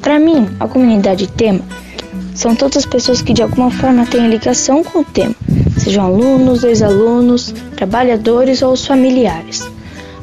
[0.01, 1.61] Para mim, a comunidade tema
[2.33, 5.35] são todas as pessoas que de alguma forma têm ligação com o tema,
[5.77, 9.61] sejam alunos, ex-alunos, trabalhadores ou os familiares.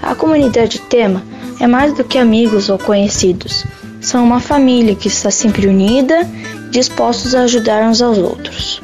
[0.03, 1.23] A comunidade tema
[1.61, 3.65] é mais do que amigos ou conhecidos.
[4.01, 6.29] São uma família que está sempre unida,
[6.71, 8.83] dispostos a ajudar uns aos outros.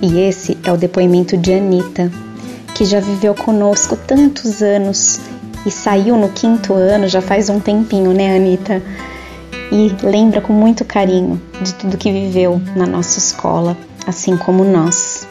[0.00, 2.10] E esse é o depoimento de Anita,
[2.74, 5.20] que já viveu conosco tantos anos
[5.64, 8.82] e saiu no quinto ano, já faz um tempinho, né, Anita?
[9.74, 13.76] e lembra com muito carinho de tudo que viveu na nossa escola,
[14.06, 15.26] assim como nós.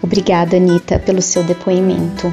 [0.00, 2.32] Obrigada, Anitta, pelo seu depoimento.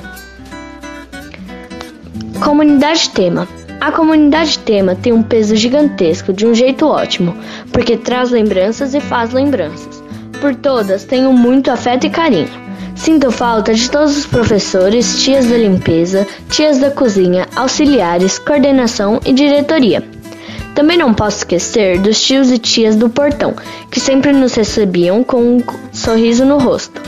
[2.43, 3.47] Comunidade Tema.
[3.85, 7.37] A comunidade tema tem um peso gigantesco de um jeito ótimo,
[7.71, 10.01] porque traz lembranças e faz lembranças.
[10.41, 12.49] Por todas tenho muito afeto e carinho.
[12.95, 19.31] Sinto falta de todos os professores, tias da limpeza, tias da cozinha, auxiliares, coordenação e
[19.31, 20.03] diretoria.
[20.73, 23.53] Também não posso esquecer dos tios e tias do portão,
[23.91, 25.63] que sempre nos recebiam com um
[25.93, 26.99] sorriso no rosto.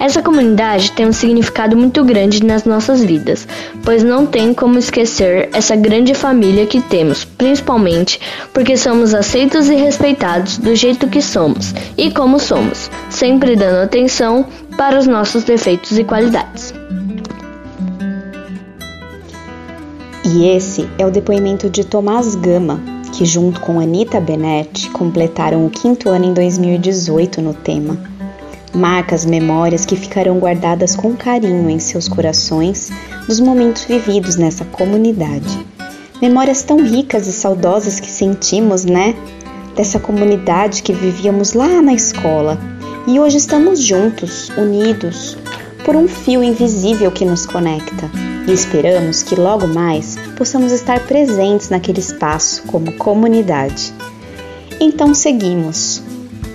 [0.00, 3.46] Essa comunidade tem um significado muito grande nas nossas vidas,
[3.84, 8.18] pois não tem como esquecer essa grande família que temos, principalmente
[8.54, 14.46] porque somos aceitos e respeitados do jeito que somos e como somos, sempre dando atenção
[14.74, 16.72] para os nossos defeitos e qualidades.
[20.24, 22.80] E esse é o depoimento de Tomás Gama,
[23.12, 27.98] que, junto com Anita Benetti, completaram o quinto ano em 2018 no tema.
[28.74, 32.90] Marcas memórias que ficarão guardadas com carinho em seus corações
[33.26, 35.66] dos momentos vividos nessa comunidade.
[36.22, 39.14] Memórias tão ricas e saudosas que sentimos, né?
[39.74, 42.58] Dessa comunidade que vivíamos lá na escola
[43.06, 45.36] e hoje estamos juntos, unidos,
[45.84, 48.10] por um fio invisível que nos conecta
[48.46, 53.92] e esperamos que logo mais possamos estar presentes naquele espaço como comunidade.
[54.78, 56.02] Então seguimos.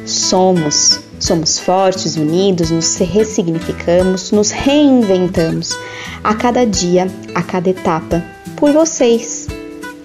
[0.05, 5.75] Somos, somos fortes, unidos, nos ressignificamos, nos reinventamos
[6.23, 8.23] a cada dia, a cada etapa,
[8.55, 9.47] por vocês,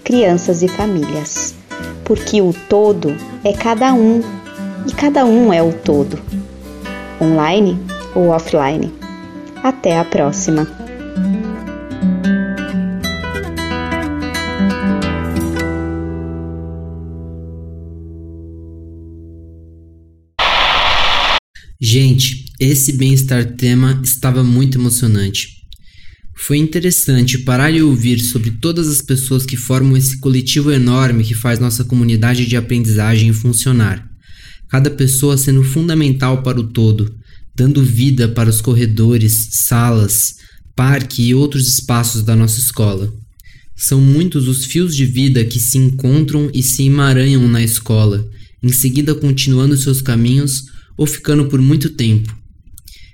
[0.03, 1.55] crianças e famílias.
[2.05, 3.15] Porque o todo
[3.45, 4.21] é cada um
[4.87, 6.19] e cada um é o todo,
[7.21, 7.79] online
[8.15, 8.93] ou offline.
[9.63, 10.90] Até a próxima!
[21.83, 25.63] Gente, esse bem-estar tema estava muito emocionante.
[26.37, 31.35] Foi interessante parar e ouvir sobre todas as pessoas que formam esse coletivo enorme que
[31.35, 34.07] faz nossa comunidade de aprendizagem funcionar.
[34.69, 37.15] Cada pessoa sendo fundamental para o todo,
[37.57, 40.35] dando vida para os corredores, salas,
[40.77, 43.11] parque e outros espaços da nossa escola.
[43.75, 48.29] São muitos os fios de vida que se encontram e se emaranham na escola,
[48.63, 50.69] em seguida continuando seus caminhos
[51.01, 52.31] ou ficando por muito tempo.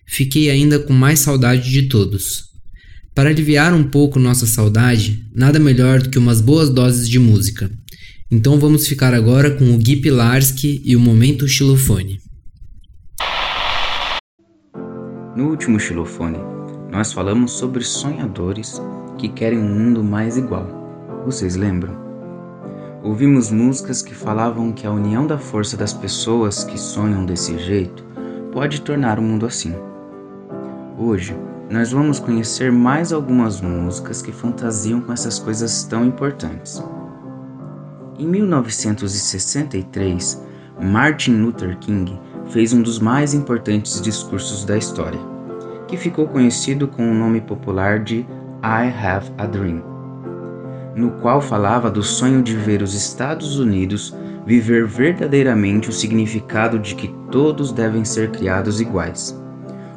[0.09, 2.47] Fiquei ainda com mais saudade de todos.
[3.15, 7.71] Para aliviar um pouco nossa saudade, nada melhor do que umas boas doses de música.
[8.29, 12.19] Então vamos ficar agora com o Gui Pilarski e o Momento Xilofone.
[15.37, 16.39] No último Xilofone,
[16.91, 18.81] nós falamos sobre sonhadores
[19.17, 21.23] que querem um mundo mais igual.
[21.25, 22.06] Vocês lembram?
[23.07, 28.05] Ouvimos músicas que falavam que a união da força das pessoas que sonham desse jeito
[28.51, 29.73] pode tornar o mundo assim.
[30.99, 31.39] Hoje,
[31.71, 36.83] nós vamos conhecer mais algumas músicas que fantasiam com essas coisas tão importantes.
[38.19, 40.45] Em 1963,
[40.83, 45.21] Martin Luther King fez um dos mais importantes discursos da história,
[45.87, 48.27] que ficou conhecido com o nome popular de
[48.65, 49.96] I Have a Dream
[50.97, 54.17] no qual falava do sonho de ver os Estados Unidos
[54.47, 59.39] viver verdadeiramente o significado de que todos devem ser criados iguais.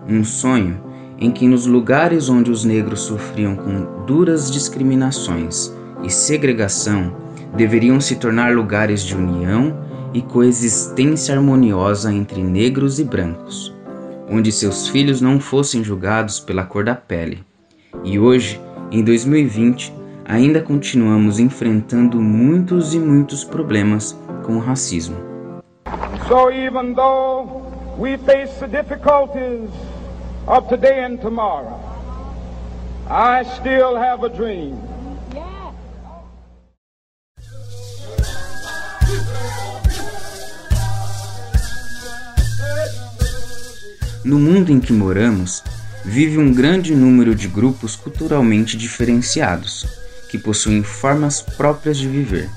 [0.08, 0.78] Um sonho
[1.18, 5.74] em que, nos lugares onde os negros sofriam com duras discriminações
[6.04, 7.16] e segregação,
[7.56, 9.78] deveriam se tornar lugares de união
[10.14, 13.74] e coexistência harmoniosa entre negros e brancos,
[14.30, 17.44] onde seus filhos não fossem julgados pela cor da pele,
[18.04, 18.60] E hoje,
[18.92, 19.99] em 2020,
[20.30, 24.16] ainda continuamos enfrentando muitos e muitos problemas
[24.46, 25.16] com o racismo.
[26.28, 27.64] So even though
[27.98, 29.72] we face the difficulties
[30.46, 31.80] of today and tomorrow,
[33.10, 34.78] I still have a dream.
[44.24, 45.64] No mundo em que moramos,
[46.06, 49.88] vive um grande número de grupos culturalmente diferenciados,
[50.30, 52.50] que possuem formas próprias de viver.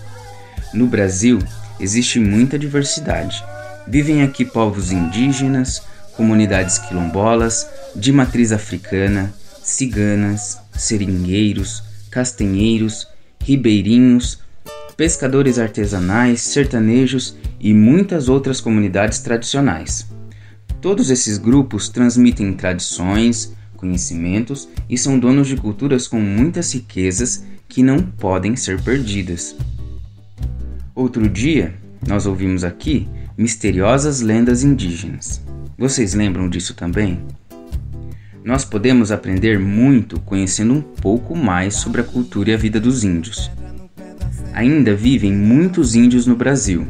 [0.73, 1.39] No Brasil,
[1.81, 3.43] existe muita diversidade.
[3.89, 5.83] Vivem aqui povos indígenas,
[6.17, 7.67] comunidades quilombolas,
[7.97, 13.09] de matriz africana, ciganas, seringueiros, castanheiros,
[13.43, 14.39] ribeirinhos,
[14.97, 20.07] pescadores artesanais, sertanejos e muitas outras comunidades tradicionais.
[20.81, 27.83] Todos esses grupos transmitem tradições, conhecimentos e são donos de culturas com muitas riquezas que
[27.83, 29.57] não podem ser perdidas.
[30.95, 31.73] Outro dia,
[32.07, 35.41] nós ouvimos aqui misteriosas lendas indígenas.
[35.79, 37.19] Vocês lembram disso também?
[38.45, 43.05] Nós podemos aprender muito conhecendo um pouco mais sobre a cultura e a vida dos
[43.05, 43.51] índios.
[44.53, 46.87] Ainda vivem muitos índios no Brasil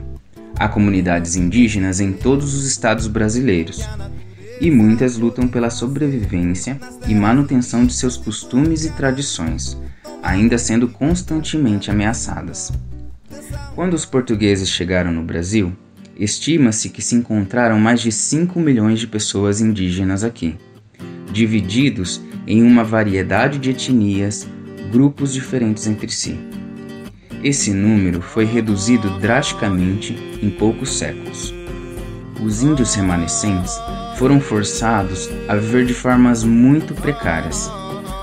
[0.58, 3.88] Há comunidades indígenas em todos os estados brasileiros
[4.60, 6.78] e muitas lutam pela sobrevivência
[7.08, 9.76] e manutenção de seus costumes e tradições,
[10.22, 12.72] ainda sendo constantemente ameaçadas.
[13.74, 15.72] Quando os portugueses chegaram no Brasil,
[16.16, 20.56] estima-se que se encontraram mais de 5 milhões de pessoas indígenas aqui,
[21.32, 24.46] divididos em uma variedade de etnias,
[24.90, 26.38] grupos diferentes entre si.
[27.42, 31.52] Esse número foi reduzido drasticamente em poucos séculos.
[32.40, 33.74] Os índios remanescentes
[34.16, 37.70] foram forçados a viver de formas muito precárias.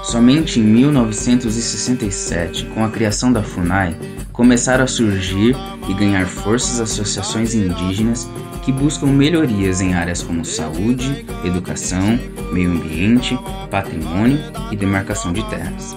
[0.10, 3.95] Somente em 1967, com a criação da FUNAI,
[4.34, 5.55] começaram a surgir
[5.88, 8.28] e ganhar forças associações indígenas
[8.64, 12.20] que buscam melhorias em áreas como saúde, educação,
[12.51, 13.38] meio ambiente,
[13.70, 14.39] patrimônio
[14.72, 15.95] e demarcação de terras.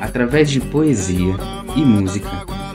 [0.00, 1.34] Através de poesia
[1.74, 2.30] e música,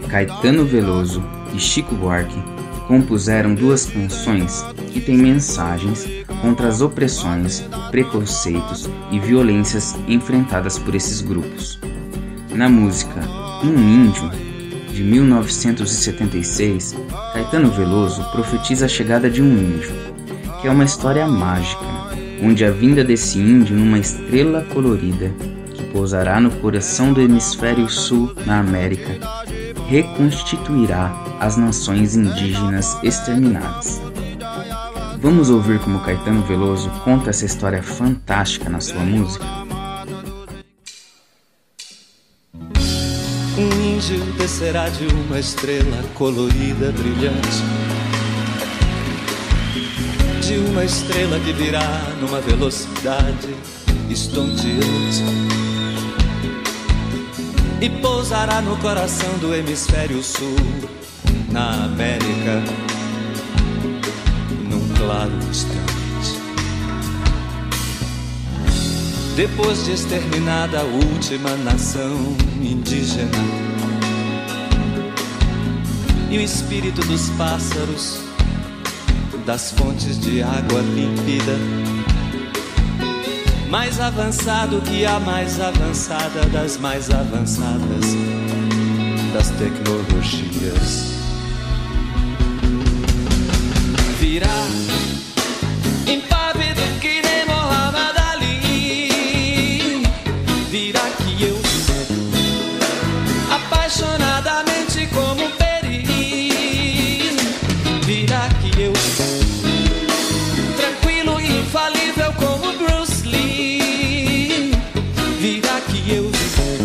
[0.10, 1.24] Caetano Veloso
[1.54, 2.44] e Chico Buarque
[2.86, 6.08] compuseram duas canções que têm mensagens
[6.42, 11.80] contra as opressões, preconceitos e violências enfrentadas por esses grupos.
[12.54, 13.22] Na música
[13.64, 14.30] Um Índio,
[14.92, 16.96] de 1976,
[17.34, 19.92] Caetano Veloso profetiza a chegada de um índio,
[20.60, 21.86] que é uma história mágica,
[22.44, 25.32] onde a vinda desse índio numa estrela colorida
[25.94, 29.18] pousará no coração do hemisfério sul, na América,
[29.88, 34.09] reconstituirá as nações indígenas exterminadas.
[35.22, 39.46] Vamos ouvir como Caetano Veloso conta essa história fantástica na sua música?
[43.58, 47.64] Um índio descerá de uma estrela colorida, brilhante.
[50.42, 51.84] De uma estrela que virá
[52.22, 53.54] numa velocidade
[54.10, 55.24] estonteante
[57.82, 60.56] e pousará no coração do hemisfério sul,
[61.52, 62.64] na América,
[65.00, 66.38] claro instante.
[69.36, 73.32] Depois de exterminada a última nação indígena,
[76.30, 78.22] e o espírito dos pássaros,
[79.46, 81.58] das fontes de água límpida,
[83.70, 88.06] mais avançado que a mais avançada das mais avançadas
[89.34, 91.19] das tecnologias.
[94.32, 94.60] Virá
[96.06, 100.04] impávido que nem Mohamed Ali.
[100.70, 101.58] Virá que eu
[101.88, 102.06] sou
[103.56, 106.06] apaixonadamente como Peri.
[108.06, 109.40] Virá que eu sou
[110.78, 114.74] tranquilo e infalível como Bruce Lee.
[115.40, 116.78] Virá que eu sou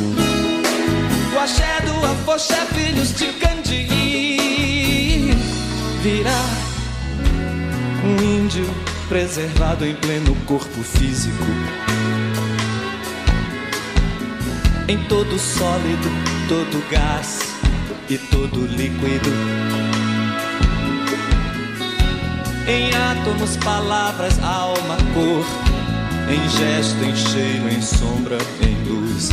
[1.34, 3.33] o axé do afoxé, filhos de
[9.14, 11.44] preservado em pleno corpo físico.
[14.88, 16.10] Em todo sólido,
[16.48, 17.38] todo gás
[18.10, 19.30] e todo líquido.
[22.66, 25.46] Em átomos, palavras, alma, cor.
[26.28, 29.30] Em gesto, em cheiro, em sombra, em luz,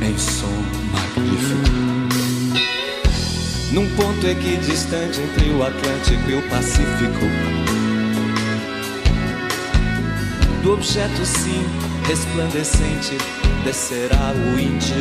[0.00, 0.46] em som
[0.92, 1.88] magnífico.
[3.72, 7.67] Num ponto equidistante entre o Atlântico e o Pacífico.
[10.62, 11.64] Do objeto sim
[12.06, 13.16] resplandecente
[13.64, 14.96] descerá o índio.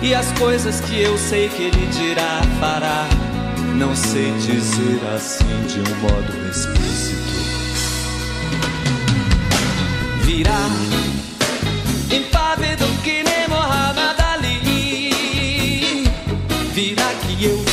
[0.00, 3.06] E as coisas que eu sei que ele dirá, fará,
[3.76, 7.22] não sei dizer assim de um modo explícito.
[10.22, 10.68] Virá
[12.10, 15.10] impávido que nem Muhammad Ali.
[16.72, 17.72] Virá que eu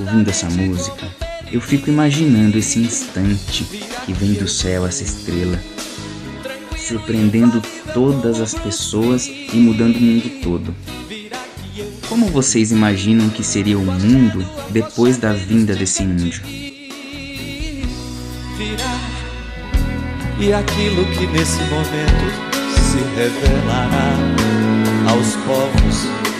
[0.00, 1.09] Ouvindo essa música,
[1.52, 3.64] eu fico imaginando esse instante
[4.04, 5.60] que vem do céu essa estrela,
[6.76, 10.74] surpreendendo todas as pessoas e mudando o mundo todo.
[12.08, 16.42] Como vocês imaginam que seria o mundo depois da vinda desse índio?
[20.38, 24.14] E aquilo que nesse momento se revelará
[25.08, 26.30] aos povos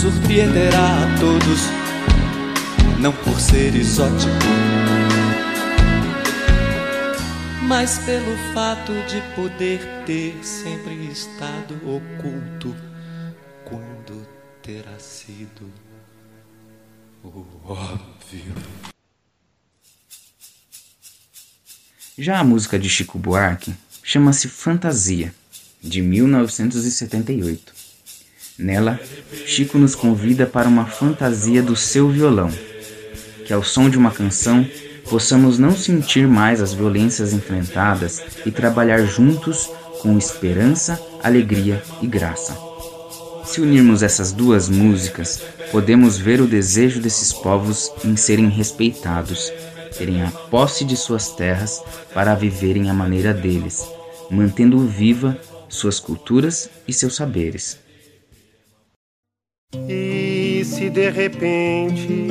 [0.00, 1.79] surpreenderá a todos,
[3.00, 4.30] não por ser exótico,
[7.66, 12.76] mas pelo fato de poder ter sempre estado oculto
[13.64, 14.26] quando
[14.62, 15.72] terá sido
[17.24, 18.54] o óbvio.
[22.18, 25.34] Já a música de Chico Buarque chama-se Fantasia,
[25.82, 27.72] de 1978.
[28.58, 29.00] Nela,
[29.46, 32.50] Chico nos convida para uma fantasia do seu violão,
[33.50, 34.64] que ao som de uma canção
[35.08, 39.68] possamos não sentir mais as violências enfrentadas e trabalhar juntos
[40.00, 42.56] com esperança, alegria e graça.
[43.44, 45.42] Se unirmos essas duas músicas,
[45.72, 49.52] podemos ver o desejo desses povos em serem respeitados
[49.98, 51.82] terem a posse de suas terras
[52.14, 53.84] para viverem à maneira deles,
[54.30, 55.36] mantendo viva
[55.68, 57.80] suas culturas e seus saberes.
[59.88, 62.28] E se de repente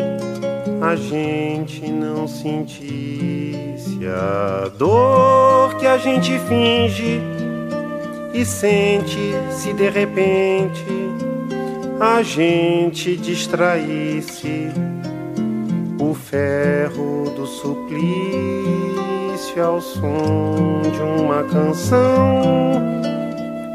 [0.82, 7.22] a gente não sentisse a dor que a gente finge
[8.34, 10.86] e sente se de repente
[12.00, 14.70] a gente distraísse
[16.00, 18.00] o ferro do suplício
[19.62, 22.00] ao som de uma canção.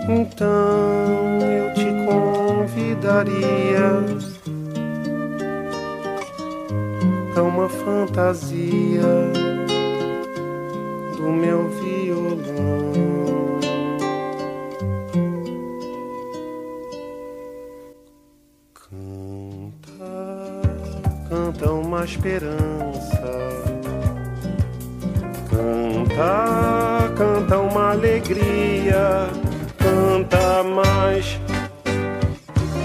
[0.08, 4.33] Então eu te convidaria
[7.36, 9.02] a uma fantasia
[11.16, 13.04] do meu violão.
[21.28, 23.22] canta uma esperança.
[25.50, 29.28] Canta, canta uma alegria.
[29.78, 31.38] Canta mais,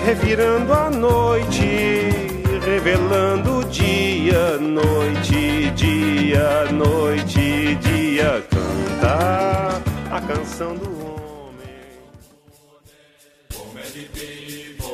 [0.05, 2.28] revirando a noite,
[2.69, 8.45] revelando dia, noite, dia, noite, dia.
[8.47, 10.99] Canta a canção do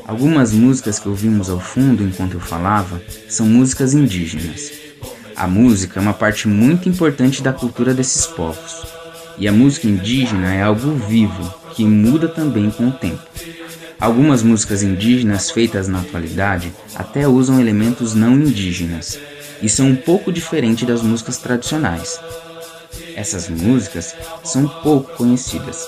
[0.08, 4.72] Algumas músicas que ouvimos ao fundo enquanto eu falava são músicas indígenas.
[5.36, 8.86] A música é uma parte muito importante da cultura desses povos.
[9.38, 13.22] E a música indígena é algo vivo que muda também com o tempo.
[14.00, 19.20] Algumas músicas indígenas feitas na atualidade até usam elementos não indígenas
[19.62, 22.20] e são um pouco diferentes das músicas tradicionais.
[23.16, 25.88] Essas músicas são pouco conhecidas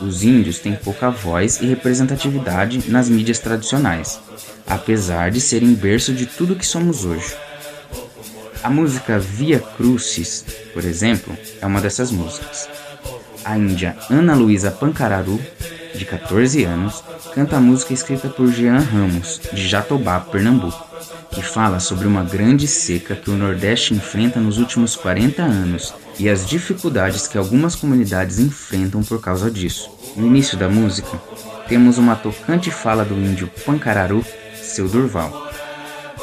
[0.00, 4.20] os índios têm pouca voz e representatividade nas mídias tradicionais,
[4.66, 7.34] apesar de serem berço de tudo que somos hoje.
[8.62, 12.68] A música Via Crucis, por exemplo, é uma dessas músicas.
[13.44, 15.40] A índia Ana Luísa Pancararu,
[15.96, 17.02] de 14 anos,
[17.34, 20.86] canta a música escrita por Jean Ramos, de Jatobá, Pernambuco,
[21.30, 26.28] que fala sobre uma grande seca que o Nordeste enfrenta nos últimos 40 anos e
[26.28, 29.90] as dificuldades que algumas comunidades enfrentam por causa disso.
[30.16, 31.20] No início da música,
[31.68, 34.24] temos uma tocante fala do índio Pancararu,
[34.54, 35.50] seu Durval.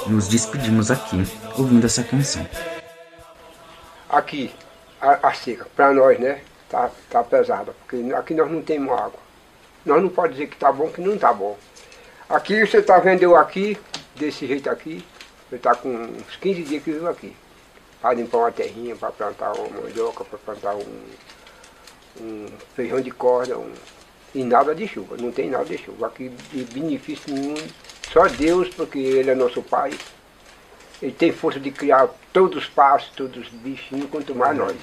[0.07, 1.23] Nos despedimos aqui
[1.57, 2.45] ouvindo essa canção.
[4.09, 4.51] Aqui,
[5.01, 9.22] a, a seca, para nós, né, tá, tá pesada, porque aqui nós não temos água.
[9.85, 11.57] Nós não podemos dizer que tá bom, que não tá bom.
[12.29, 13.77] Aqui você tá vendo eu aqui,
[14.15, 15.05] desse jeito aqui,
[15.49, 17.35] você tá com uns 15 dias que eu vivo aqui
[18.03, 21.05] para limpar uma terrinha, para plantar uma mandioca, para plantar um,
[22.19, 23.71] um, feijão de corda, um,
[24.35, 26.07] e nada de chuva, não tem nada de chuva.
[26.07, 27.55] Aqui de benefício nenhum,
[28.11, 29.93] só Deus, porque Ele é nosso Pai.
[31.01, 34.75] Ele tem força de criar todos os passos, todos os bichinhos, quanto mais nós.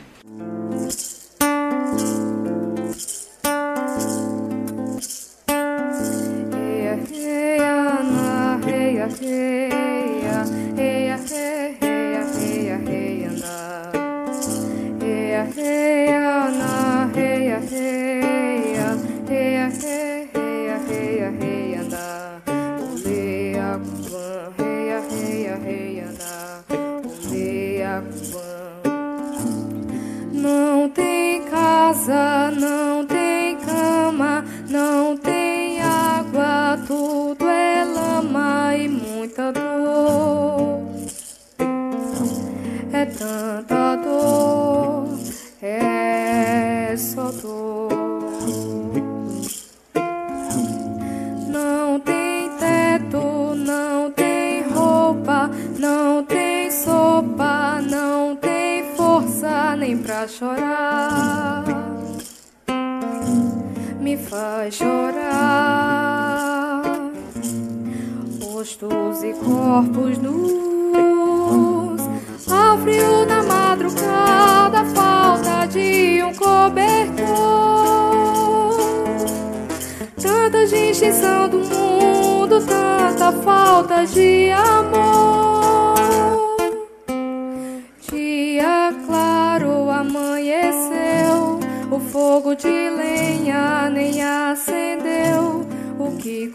[9.07, 10.45] reia,
[10.77, 13.93] reia, reia, reia, reia, reia, na.
[15.01, 18.97] Reia, reia, na, reia, reia,
[19.29, 22.41] reia, reia, reia, reia, na.
[22.93, 26.33] Oleia, cubã, reia, reia, reia, na.
[26.77, 28.51] Oleia, cubã.
[30.33, 33.00] Não tem casa, não
[59.97, 61.65] pra chorar.
[64.01, 65.21] Me faz chorar.
[68.43, 72.01] Rostos e corpos nus,
[72.51, 77.21] ao frio da madrugada, falta de um cobertor.
[80.21, 85.60] Tanta extinção do mundo, tanta falta de amor.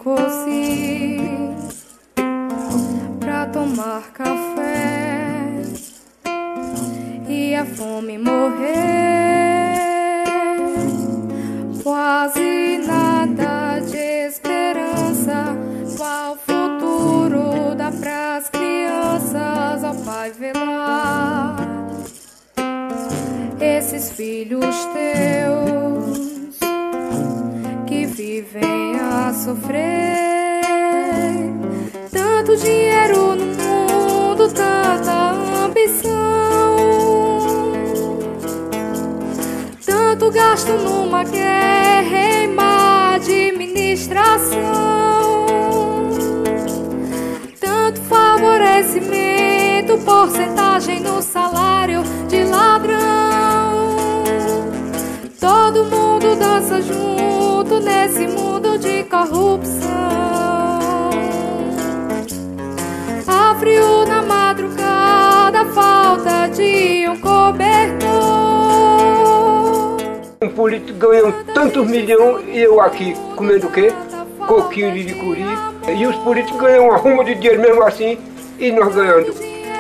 [0.06, 1.18] Cozi
[3.20, 5.64] pra tomar café
[7.28, 8.94] e a fome morrer.
[11.82, 15.58] Quase nada de esperança.
[15.98, 21.56] Qual futuro dá pras crianças ao pai velar?
[23.60, 25.95] Esses filhos teus
[29.46, 30.66] sofrer.
[32.12, 35.34] Tanto dinheiro no mundo, tanta
[35.66, 36.76] ambição.
[39.86, 44.56] Tanto gasto numa guerra em má administração.
[47.60, 53.86] Tanto favorecimento, porcentagem no salário de ladrão.
[55.40, 58.45] Todo mundo dança junto nesse mundo
[66.56, 68.16] de um cobertor.
[70.42, 73.92] Um político ganhou tantos milhões e eu aqui comendo o quê?
[74.48, 75.46] Coquinho de licuri.
[75.88, 78.18] E os políticos ganham uma ruma de dinheiro mesmo assim
[78.60, 79.34] e nós ganhando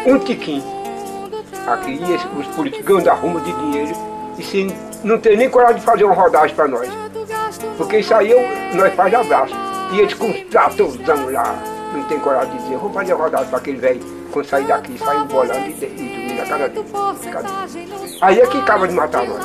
[0.05, 0.63] um tiquinho.
[1.67, 3.93] Aqui e os políticos ganham da ruma de dinheiro
[4.37, 4.67] e sem,
[5.03, 6.89] não tem nem coragem de fazer uma rodagem para nós.
[7.77, 8.41] Porque isso aí eu,
[8.75, 9.55] nós faz abraço.
[9.93, 11.55] E eles com os tratorzão lá,
[11.93, 13.99] não tem coragem de dizer, vou fazer rodagem para aquele velho
[14.31, 16.85] quando sair daqui, sair bolando e, de- e casa dele.
[17.31, 17.47] Cadê?
[18.21, 19.43] Aí é que acaba de matar nós.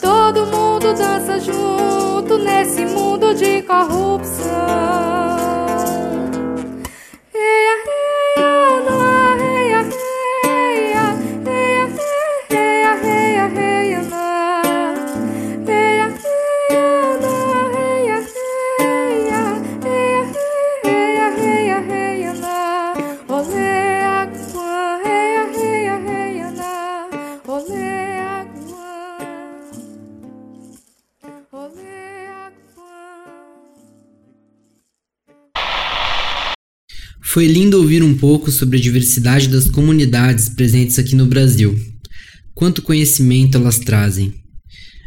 [0.00, 4.52] Todo mundo dança junto nesse mundo de corrupção.
[7.34, 7.76] Eia,
[8.36, 9.01] eia, na, eia,
[37.42, 41.76] Foi lindo ouvir um pouco sobre a diversidade das comunidades presentes aqui no Brasil.
[42.54, 44.32] Quanto conhecimento elas trazem.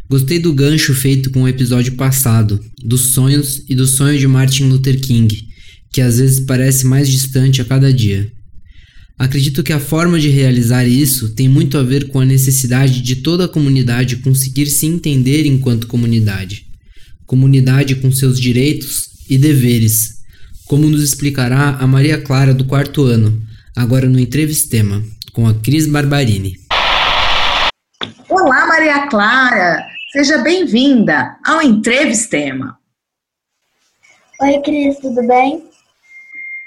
[0.10, 4.66] Gostei do gancho feito com o episódio passado, dos sonhos e do sonho de Martin
[4.66, 5.34] Luther King,
[5.94, 8.30] que às vezes parece mais distante a cada dia.
[9.18, 13.16] Acredito que a forma de realizar isso tem muito a ver com a necessidade de
[13.16, 16.64] toda a comunidade conseguir se entender enquanto comunidade.
[17.26, 20.15] Comunidade com seus direitos e deveres,
[20.68, 23.40] como nos explicará a Maria Clara do quarto ano,
[23.76, 26.56] agora no Entrevistema, com a Cris Barbarini.
[28.30, 29.86] Olá, Maria Clara!
[30.12, 32.80] Seja bem-vinda ao Entrevistema.
[34.42, 35.70] Oi, Cris, tudo bem?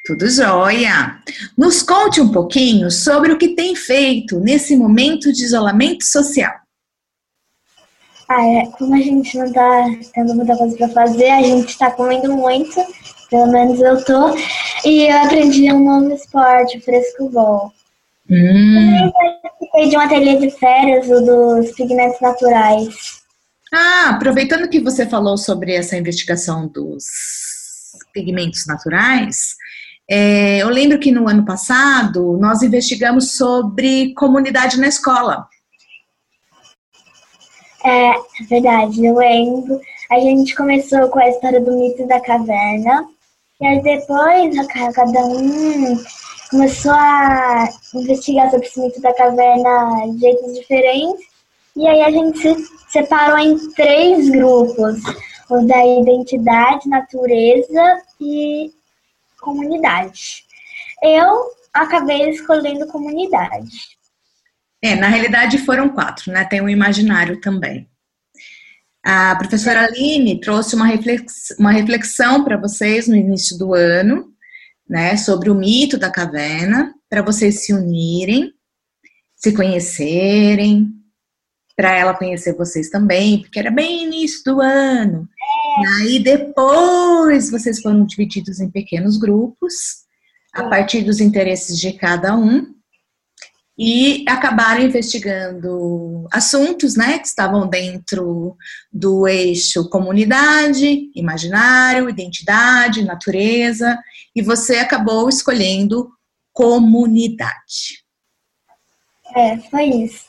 [0.06, 1.18] Tudo jóia!
[1.56, 6.54] Nos conte um pouquinho sobre o que tem feito nesse momento de isolamento social.
[8.28, 11.90] Ah, é, como a gente não tá tendo muita coisa pra fazer, a gente tá
[11.90, 12.78] comendo muito,
[13.30, 14.34] pelo menos eu tô,
[14.84, 17.72] e eu aprendi um novo esporte, o frescobol.
[18.30, 19.10] Hum.
[19.42, 23.18] Participei de um ateliê de férias, o dos pigmentos naturais.
[23.72, 27.04] Ah, aproveitando que você falou sobre essa investigação dos
[28.12, 29.56] pigmentos naturais,
[30.10, 35.46] é, eu lembro que no ano passado nós investigamos sobre comunidade na escola.
[37.84, 39.80] É, é verdade, eu lembro.
[40.10, 43.06] A gente começou com a história do mito da caverna,
[43.60, 44.54] e aí depois
[44.94, 45.96] cada um
[46.50, 51.26] começou a investigar sobre esse mito da caverna de jeitos diferentes,
[51.76, 55.00] E aí a gente se separou em três grupos:
[55.50, 58.72] o da identidade, natureza e
[59.40, 60.44] comunidade.
[61.02, 63.96] Eu acabei escolhendo comunidade.
[64.82, 66.44] É, na realidade foram quatro, né?
[66.44, 67.88] Tem o imaginário também.
[69.10, 74.34] A professora Aline trouxe uma, reflex, uma reflexão para vocês no início do ano,
[74.86, 78.52] né, sobre o mito da caverna, para vocês se unirem,
[79.34, 80.90] se conhecerem,
[81.74, 85.26] para ela conhecer vocês também, porque era bem início do ano.
[85.78, 85.80] É.
[85.80, 90.04] E aí depois vocês foram divididos em pequenos grupos,
[90.52, 92.74] a partir dos interesses de cada um,
[93.78, 98.56] e acabaram investigando assuntos né, que estavam dentro
[98.92, 103.96] do eixo comunidade, imaginário, identidade, natureza,
[104.34, 106.10] e você acabou escolhendo
[106.52, 108.02] comunidade.
[109.36, 110.24] É, foi isso.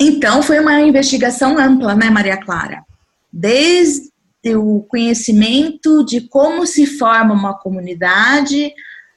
[0.00, 2.82] Então, foi uma investigação ampla, né, Maria Clara?
[3.30, 4.10] Desde
[4.56, 8.72] o conhecimento de como se forma uma comunidade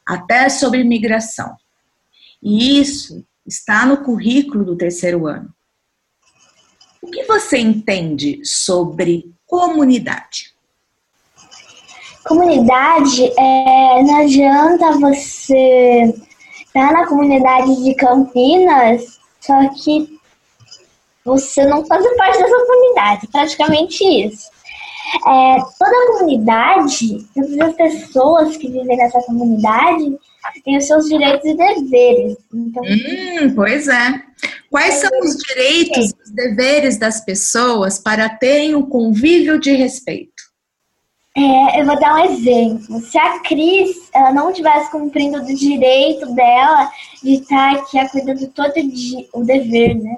[0.05, 1.55] até sobre migração.
[2.41, 5.49] E isso está no currículo do terceiro ano.
[7.01, 10.53] O que você entende sobre comunidade?
[12.25, 16.13] Comunidade é não adianta você
[16.65, 20.19] estar na comunidade de Campinas, só que
[21.25, 24.49] você não fazer parte dessa comunidade, praticamente isso.
[25.25, 30.19] É, toda a comunidade, todas as pessoas que vivem nessa comunidade,
[30.63, 32.37] têm os seus direitos e deveres.
[32.53, 34.21] Então, hum, pois é.
[34.69, 40.39] Quais são os direitos e os deveres das pessoas para terem um convívio de respeito?
[41.35, 42.99] É, eu vou dar um exemplo.
[43.01, 46.91] Se a Cris ela não estivesse cumprindo o direito dela
[47.23, 50.17] de estar aqui acordando todo dia, o dever, né?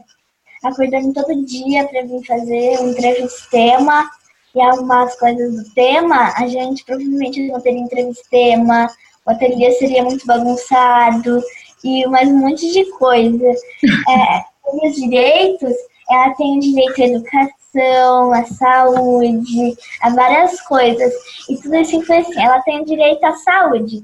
[0.64, 4.10] Acordando todo dia para vir fazer um entrevistema
[4.56, 8.88] e arrumar as coisas do tema, a gente provavelmente não teria entrevistema,
[9.26, 11.42] o ateliê seria muito bagunçado
[11.84, 13.52] e mais um monte de coisa.
[14.10, 14.44] É,
[14.74, 15.74] os direitos,
[16.10, 21.14] ela tem o direito à educação, à saúde, a várias coisas.
[21.50, 22.42] E tudo isso influencia.
[22.42, 24.04] Ela tem o direito à saúde.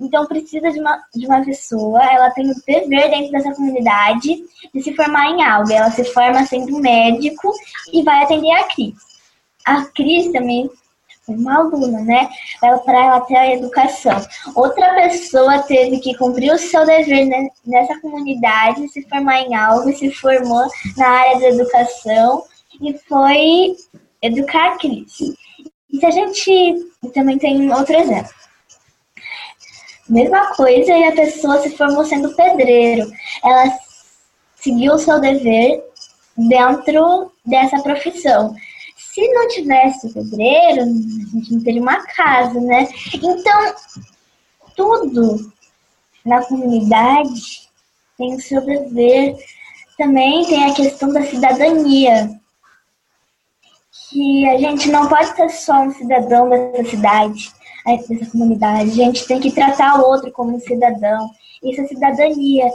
[0.00, 4.44] Então precisa de uma, de uma pessoa, ela tem o dever dentro dessa comunidade
[4.74, 5.72] de se formar em algo.
[5.72, 7.52] Ela se forma sendo médico
[7.92, 8.94] e vai atender a Cris.
[9.64, 10.70] A Cris também
[11.28, 12.28] uma aluna, né?
[12.60, 14.24] Para ela ter a educação.
[14.54, 17.28] Outra pessoa teve que cumprir o seu dever
[17.64, 20.66] nessa comunidade, se formar em algo, se formou
[20.96, 22.44] na área da educação
[22.80, 23.76] e foi
[24.22, 25.18] educar a Cris.
[25.90, 28.34] E se a gente também tem outro exemplo.
[30.08, 33.10] Mesma coisa e a pessoa se formou sendo pedreiro.
[33.44, 33.72] Ela
[34.56, 35.82] seguiu o seu dever
[36.36, 38.54] dentro dessa profissão
[39.16, 42.86] se não tivesse pedreiro, a gente não teria uma casa, né?
[43.14, 43.74] Então,
[44.76, 45.50] tudo
[46.22, 47.66] na comunidade
[48.18, 49.34] tem o seu dever.
[49.96, 52.38] Também tem a questão da cidadania.
[54.10, 57.50] Que a gente não pode ser só um cidadão dessa cidade,
[57.86, 58.90] dessa comunidade.
[58.90, 61.30] A gente tem que tratar o outro como um cidadão.
[61.62, 62.70] Isso é cidadania.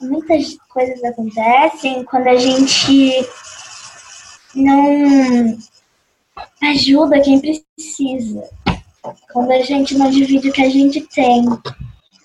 [0.00, 3.24] Muitas coisas acontecem quando a gente
[4.56, 5.56] não
[6.62, 8.42] ajuda quem precisa.
[9.32, 11.44] Quando a gente não divide o que a gente tem.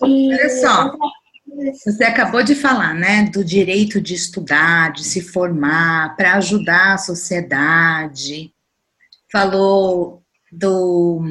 [0.02, 0.96] E Olha só,
[1.84, 6.98] você acabou de falar, né, do direito de estudar, de se formar, para ajudar a
[6.98, 8.52] sociedade.
[9.30, 11.22] Falou do,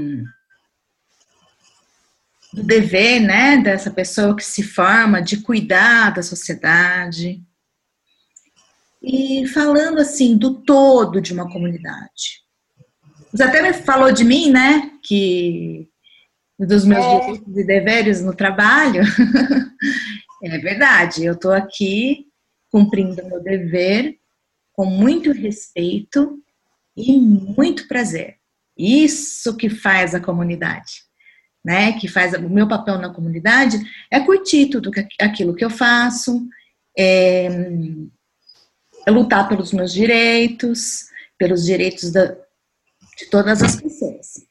[2.54, 7.42] do dever, né, dessa pessoa que se forma de cuidar da sociedade.
[9.02, 12.49] E falando assim do todo de uma comunidade.
[13.32, 14.92] Você até me falou de mim, né?
[15.04, 15.88] Que
[16.58, 17.20] dos meus é.
[17.20, 19.02] direitos e deveres no trabalho.
[20.44, 22.28] é verdade, eu estou aqui
[22.72, 24.18] cumprindo meu dever
[24.74, 26.42] com muito respeito
[26.96, 28.36] e muito prazer.
[28.78, 31.04] Isso que faz a comunidade,
[31.64, 31.94] né?
[32.00, 33.78] Que faz o meu papel na comunidade
[34.12, 36.48] é curtir tudo aquilo que eu faço,
[36.98, 37.48] é,
[39.06, 42.36] é lutar pelos meus direitos, pelos direitos da,
[43.20, 44.48] de todas as pessoas.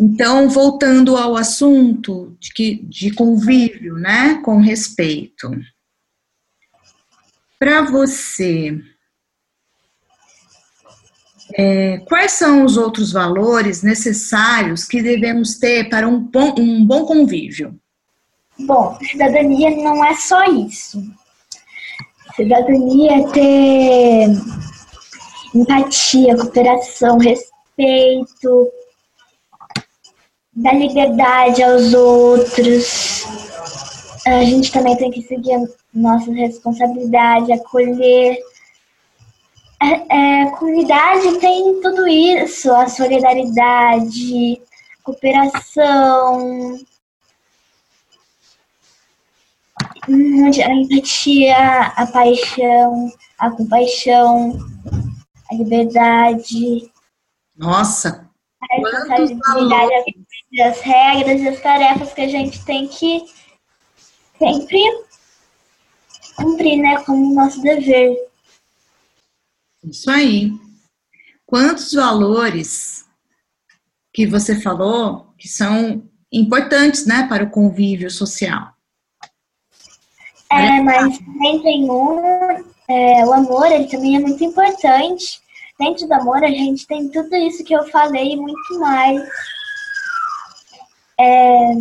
[0.00, 5.50] Então, voltando ao assunto de, que, de convívio, né, com respeito.
[7.58, 8.80] Para você,
[11.54, 17.04] é, quais são os outros valores necessários que devemos ter para um bom, um bom
[17.04, 17.78] convívio?
[18.58, 21.02] Bom, cidadania não é só isso.
[22.34, 24.71] Cidadania é ter
[25.54, 28.72] empatia, cooperação, respeito,
[30.54, 33.24] dar liberdade aos outros.
[34.26, 35.58] A gente também tem que seguir
[35.92, 38.38] nossa responsabilidade, acolher.
[39.82, 44.62] É, é, comunidade tem tudo isso, a solidariedade,
[45.02, 46.78] cooperação,
[50.08, 51.56] a empatia,
[51.96, 54.56] a paixão, a compaixão,
[55.52, 56.90] a liberdade.
[57.56, 58.30] Nossa!
[58.70, 60.16] A responsabilidade,
[60.62, 63.24] as regras e as tarefas que a gente tem que
[64.38, 64.80] sempre
[66.36, 68.16] cumprir, né, como nosso dever.
[69.84, 70.52] Isso aí.
[71.44, 73.04] Quantos valores
[74.12, 78.72] que você falou que são importantes, né, para o convívio social?
[80.50, 85.41] É, mas também tem um, é, o amor, ele também é muito importante.
[85.82, 89.20] Dentro do amor, a gente tem tudo isso que eu falei e muito mais.
[91.18, 91.72] É,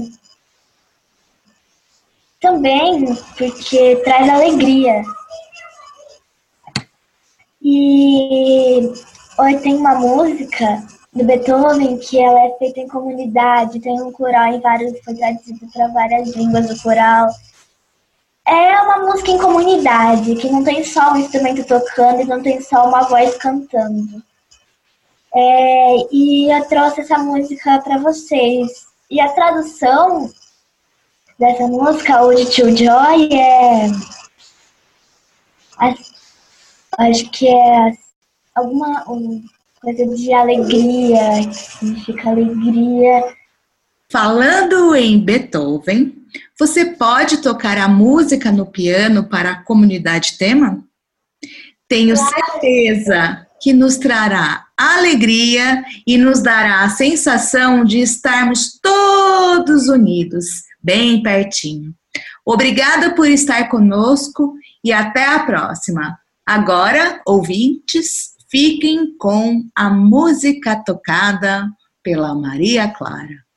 [2.40, 5.04] também porque traz alegria.
[7.62, 8.92] E
[9.38, 10.84] hoje tem uma música
[11.14, 15.60] do Beethoven que ela é feita em comunidade, tem um coral em vários, foi traduzido
[15.72, 17.30] para várias línguas o coral.
[18.46, 22.60] É uma música em comunidade, que não tem só um instrumento tocando e não tem
[22.62, 24.22] só uma voz cantando.
[25.34, 28.88] É, e eu trouxe essa música para vocês.
[29.10, 30.32] E a tradução
[31.40, 33.88] dessa música, Ode to Joy, é.
[36.98, 37.98] Acho que é
[38.54, 39.04] alguma
[39.82, 43.36] coisa de alegria, que significa alegria.
[44.12, 46.14] Falando em Beethoven,
[46.60, 50.84] você pode tocar a música no piano para a comunidade tema?
[51.88, 60.64] Tenho certeza que nos trará alegria e nos dará a sensação de estarmos todos unidos,
[60.84, 61.96] bem pertinho.
[62.46, 66.20] Obrigada por estar conosco e até a próxima.
[66.46, 71.66] Agora, ouvintes, fiquem com a música tocada
[72.04, 73.51] pela Maria Clara.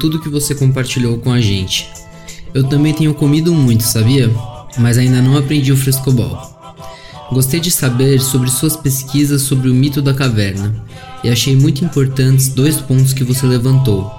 [0.00, 1.88] Tudo que você compartilhou com a gente.
[2.52, 4.28] Eu também tenho comido muito, sabia?
[4.78, 6.36] Mas ainda não aprendi o frescobol.
[7.30, 10.74] Gostei de saber sobre suas pesquisas sobre o mito da caverna
[11.22, 14.10] e achei muito importantes dois pontos que você levantou.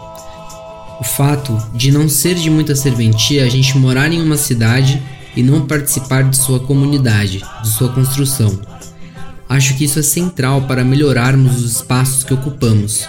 [1.00, 5.02] O fato de não ser de muita serventia a gente morar em uma cidade
[5.36, 8.58] e não participar de sua comunidade, de sua construção.
[9.50, 13.06] Acho que isso é central para melhorarmos os espaços que ocupamos,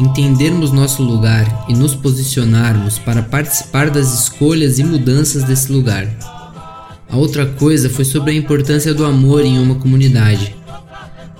[0.00, 6.08] entendermos nosso lugar e nos posicionarmos para participar das escolhas e mudanças desse lugar.
[7.08, 10.56] A outra coisa foi sobre a importância do amor em uma comunidade.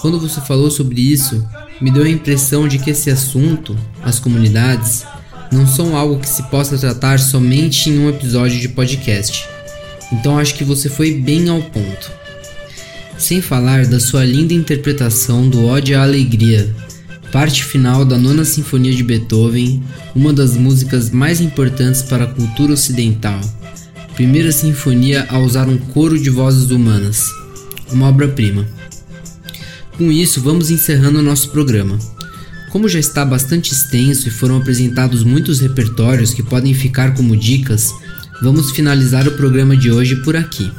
[0.00, 1.46] Quando você falou sobre isso,
[1.80, 5.04] me deu a impressão de que esse assunto, as comunidades,
[5.50, 9.48] não são algo que se possa tratar somente em um episódio de podcast.
[10.12, 12.12] Então acho que você foi bem ao ponto.
[13.16, 16.74] Sem falar da sua linda interpretação do Ode à Alegria,
[17.32, 19.82] parte final da Nona Sinfonia de Beethoven,
[20.14, 23.40] uma das músicas mais importantes para a cultura ocidental
[24.14, 27.26] primeira sinfonia a usar um coro de vozes humanas,
[27.90, 28.66] uma obra-prima.
[29.96, 31.98] Com isso, vamos encerrando o nosso programa.
[32.70, 37.92] Como já está bastante extenso e foram apresentados muitos repertórios que podem ficar como dicas,
[38.40, 40.70] vamos finalizar o programa de hoje por aqui.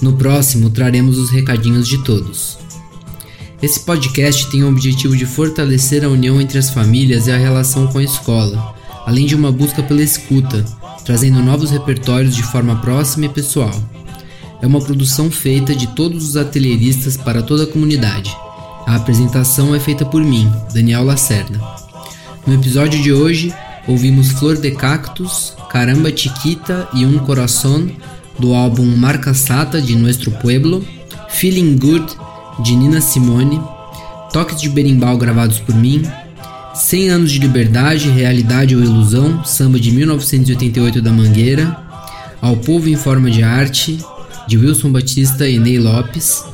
[0.00, 2.59] No próximo, traremos os recadinhos de todos.
[3.62, 7.86] Esse podcast tem o objetivo de fortalecer a união entre as famílias e a relação
[7.88, 10.64] com a escola, além de uma busca pela escuta,
[11.04, 13.74] trazendo novos repertórios de forma próxima e pessoal.
[14.62, 18.34] É uma produção feita de todos os atelieristas para toda a comunidade.
[18.86, 21.60] A apresentação é feita por mim, Daniel Lacerda.
[22.46, 23.52] No episódio de hoje,
[23.86, 27.90] ouvimos Flor de Cactus, Caramba Chiquita e Un Corazón,
[28.38, 30.82] do álbum Marca Sata de Nuestro Pueblo,
[31.28, 32.16] Feeling Good,
[32.62, 33.60] de Nina Simone,
[34.32, 36.02] toques de berimbau gravados por mim,
[36.74, 41.76] 100 anos de liberdade, realidade ou ilusão, samba de 1988 da Mangueira,
[42.40, 43.98] Ao povo em forma de arte,
[44.48, 46.44] de Wilson Batista e Ney Lopes,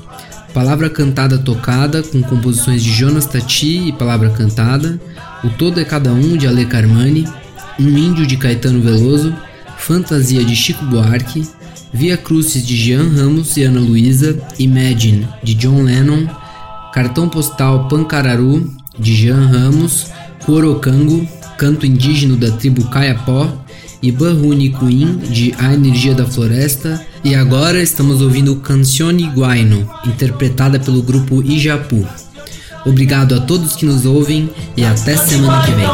[0.52, 5.00] Palavra cantada tocada com composições de Jonas Tati e Palavra cantada,
[5.44, 7.28] O todo é cada um de Ale Carmani,
[7.78, 9.34] Um índio de Caetano Veloso,
[9.78, 11.46] Fantasia de Chico Buarque,
[11.96, 16.26] Via Crucis de Jean Ramos e Ana Luísa, Imagine de John Lennon,
[16.92, 20.08] Cartão Postal Pancararu de Jean Ramos,
[20.44, 23.50] Corocango, canto indígena da tribo Caiapó,
[24.02, 30.78] e Bahuni Queen, de A Energia da Floresta, e agora estamos ouvindo Cancione Guaino, interpretada
[30.78, 32.06] pelo grupo Ijapu.
[32.84, 35.86] Obrigado a todos que nos ouvem e até semana que vem.